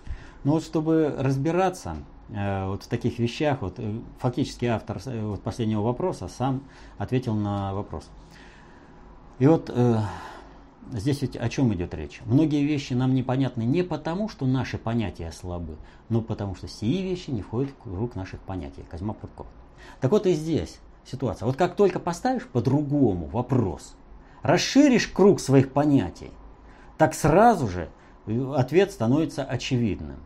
Ну 0.45 0.53
вот, 0.53 0.65
чтобы 0.65 1.15
разбираться 1.19 1.97
э, 2.31 2.67
вот 2.67 2.83
в 2.83 2.89
таких 2.89 3.19
вещах, 3.19 3.63
вот 3.63 3.75
э, 3.79 3.99
фактически 4.19 4.65
автор 4.67 5.01
э, 5.07 5.27
вот 5.27 5.43
последнего 5.43 5.83
вопроса 5.83 6.29
сам 6.29 6.63
ответил 6.99 7.35
на 7.35 7.75
вопрос. 7.75 8.09
И 9.39 9.47
вот 9.47 9.71
э, 9.75 10.01
Здесь 10.93 11.23
ведь 11.23 11.37
о 11.37 11.49
чем 11.49 11.73
идет 11.75 11.95
речь? 11.95 12.21
Многие 12.27 12.65
вещи 12.65 12.93
нам 12.93 13.15
непонятны 13.15 13.63
не 13.63 13.83
потому, 13.83 14.29
что 14.29 14.47
наши 14.47 14.79
понятия 14.79 15.33
слабы, 15.33 15.77
но 16.09 16.21
потому 16.21 16.55
что 16.55 16.69
сии 16.69 17.03
вещи 17.03 17.31
не 17.31 17.43
входят 17.43 17.71
в 17.71 17.83
круг 17.83 18.15
наших 18.15 18.41
понятий. 18.41 18.85
Козьма 18.91 19.15
Прутков. 19.15 19.47
Так 20.01 20.11
вот 20.11 20.27
и 20.27 20.35
здесь 20.35 20.79
ситуация. 21.05 21.47
Вот 21.47 21.57
как 21.57 21.75
только 21.75 21.99
поставишь 21.99 22.47
по-другому 22.47 23.27
вопрос, 23.27 23.95
расширишь 24.43 25.09
круг 25.09 25.41
своих 25.41 25.73
понятий, 25.73 26.31
так 26.99 27.15
сразу 27.15 27.67
же 27.69 27.89
ответ 28.55 28.93
становится 28.93 29.43
очевидным. 29.43 30.21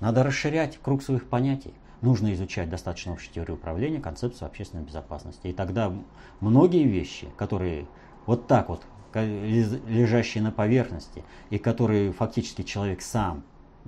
Надо 0.00 0.22
расширять 0.22 0.78
круг 0.82 1.02
своих 1.02 1.28
понятий. 1.28 1.72
Нужно 2.02 2.34
изучать 2.34 2.68
достаточно 2.68 3.12
общей 3.12 3.30
теорию 3.32 3.56
управления, 3.56 4.00
концепцию 4.00 4.46
общественной 4.46 4.84
безопасности. 4.84 5.46
И 5.46 5.52
тогда 5.52 5.92
многие 6.40 6.84
вещи, 6.84 7.28
которые 7.36 7.86
вот 8.26 8.46
так 8.46 8.68
вот 8.68 8.82
лежащие 9.22 10.42
на 10.42 10.50
поверхности, 10.50 11.24
и 11.50 11.58
которые 11.58 12.12
фактически 12.12 12.62
человек 12.62 13.02
сам 13.02 13.44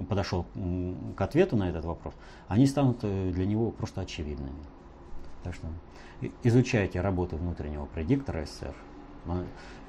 подошел 0.08 0.46
к 1.16 1.20
ответу 1.20 1.56
на 1.56 1.70
этот 1.70 1.84
вопрос, 1.84 2.14
они 2.48 2.66
станут 2.66 2.98
э, 3.02 3.30
для 3.32 3.46
него 3.46 3.70
просто 3.70 4.02
очевидными. 4.02 4.62
Так 5.42 5.54
что 5.54 5.68
изучайте 6.42 7.00
работы 7.00 7.36
внутреннего 7.36 7.86
предиктора 7.86 8.44
СССР, 8.44 8.74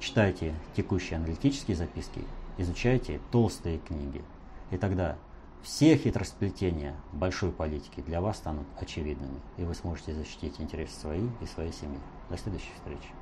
читайте 0.00 0.54
текущие 0.74 1.18
аналитические 1.18 1.76
записки, 1.76 2.22
изучайте 2.56 3.20
толстые 3.30 3.78
книги, 3.78 4.22
и 4.70 4.76
тогда 4.76 5.16
все 5.62 5.96
хитросплетения 5.96 6.94
большой 7.12 7.50
политики 7.50 8.00
для 8.00 8.20
вас 8.20 8.36
станут 8.36 8.66
очевидными, 8.80 9.40
и 9.56 9.64
вы 9.64 9.74
сможете 9.74 10.14
защитить 10.14 10.60
интересы 10.60 10.98
свои 10.98 11.26
и 11.40 11.46
своей 11.46 11.72
семьи. 11.72 11.98
До 12.30 12.36
следующей 12.36 12.72
встречи. 12.76 13.17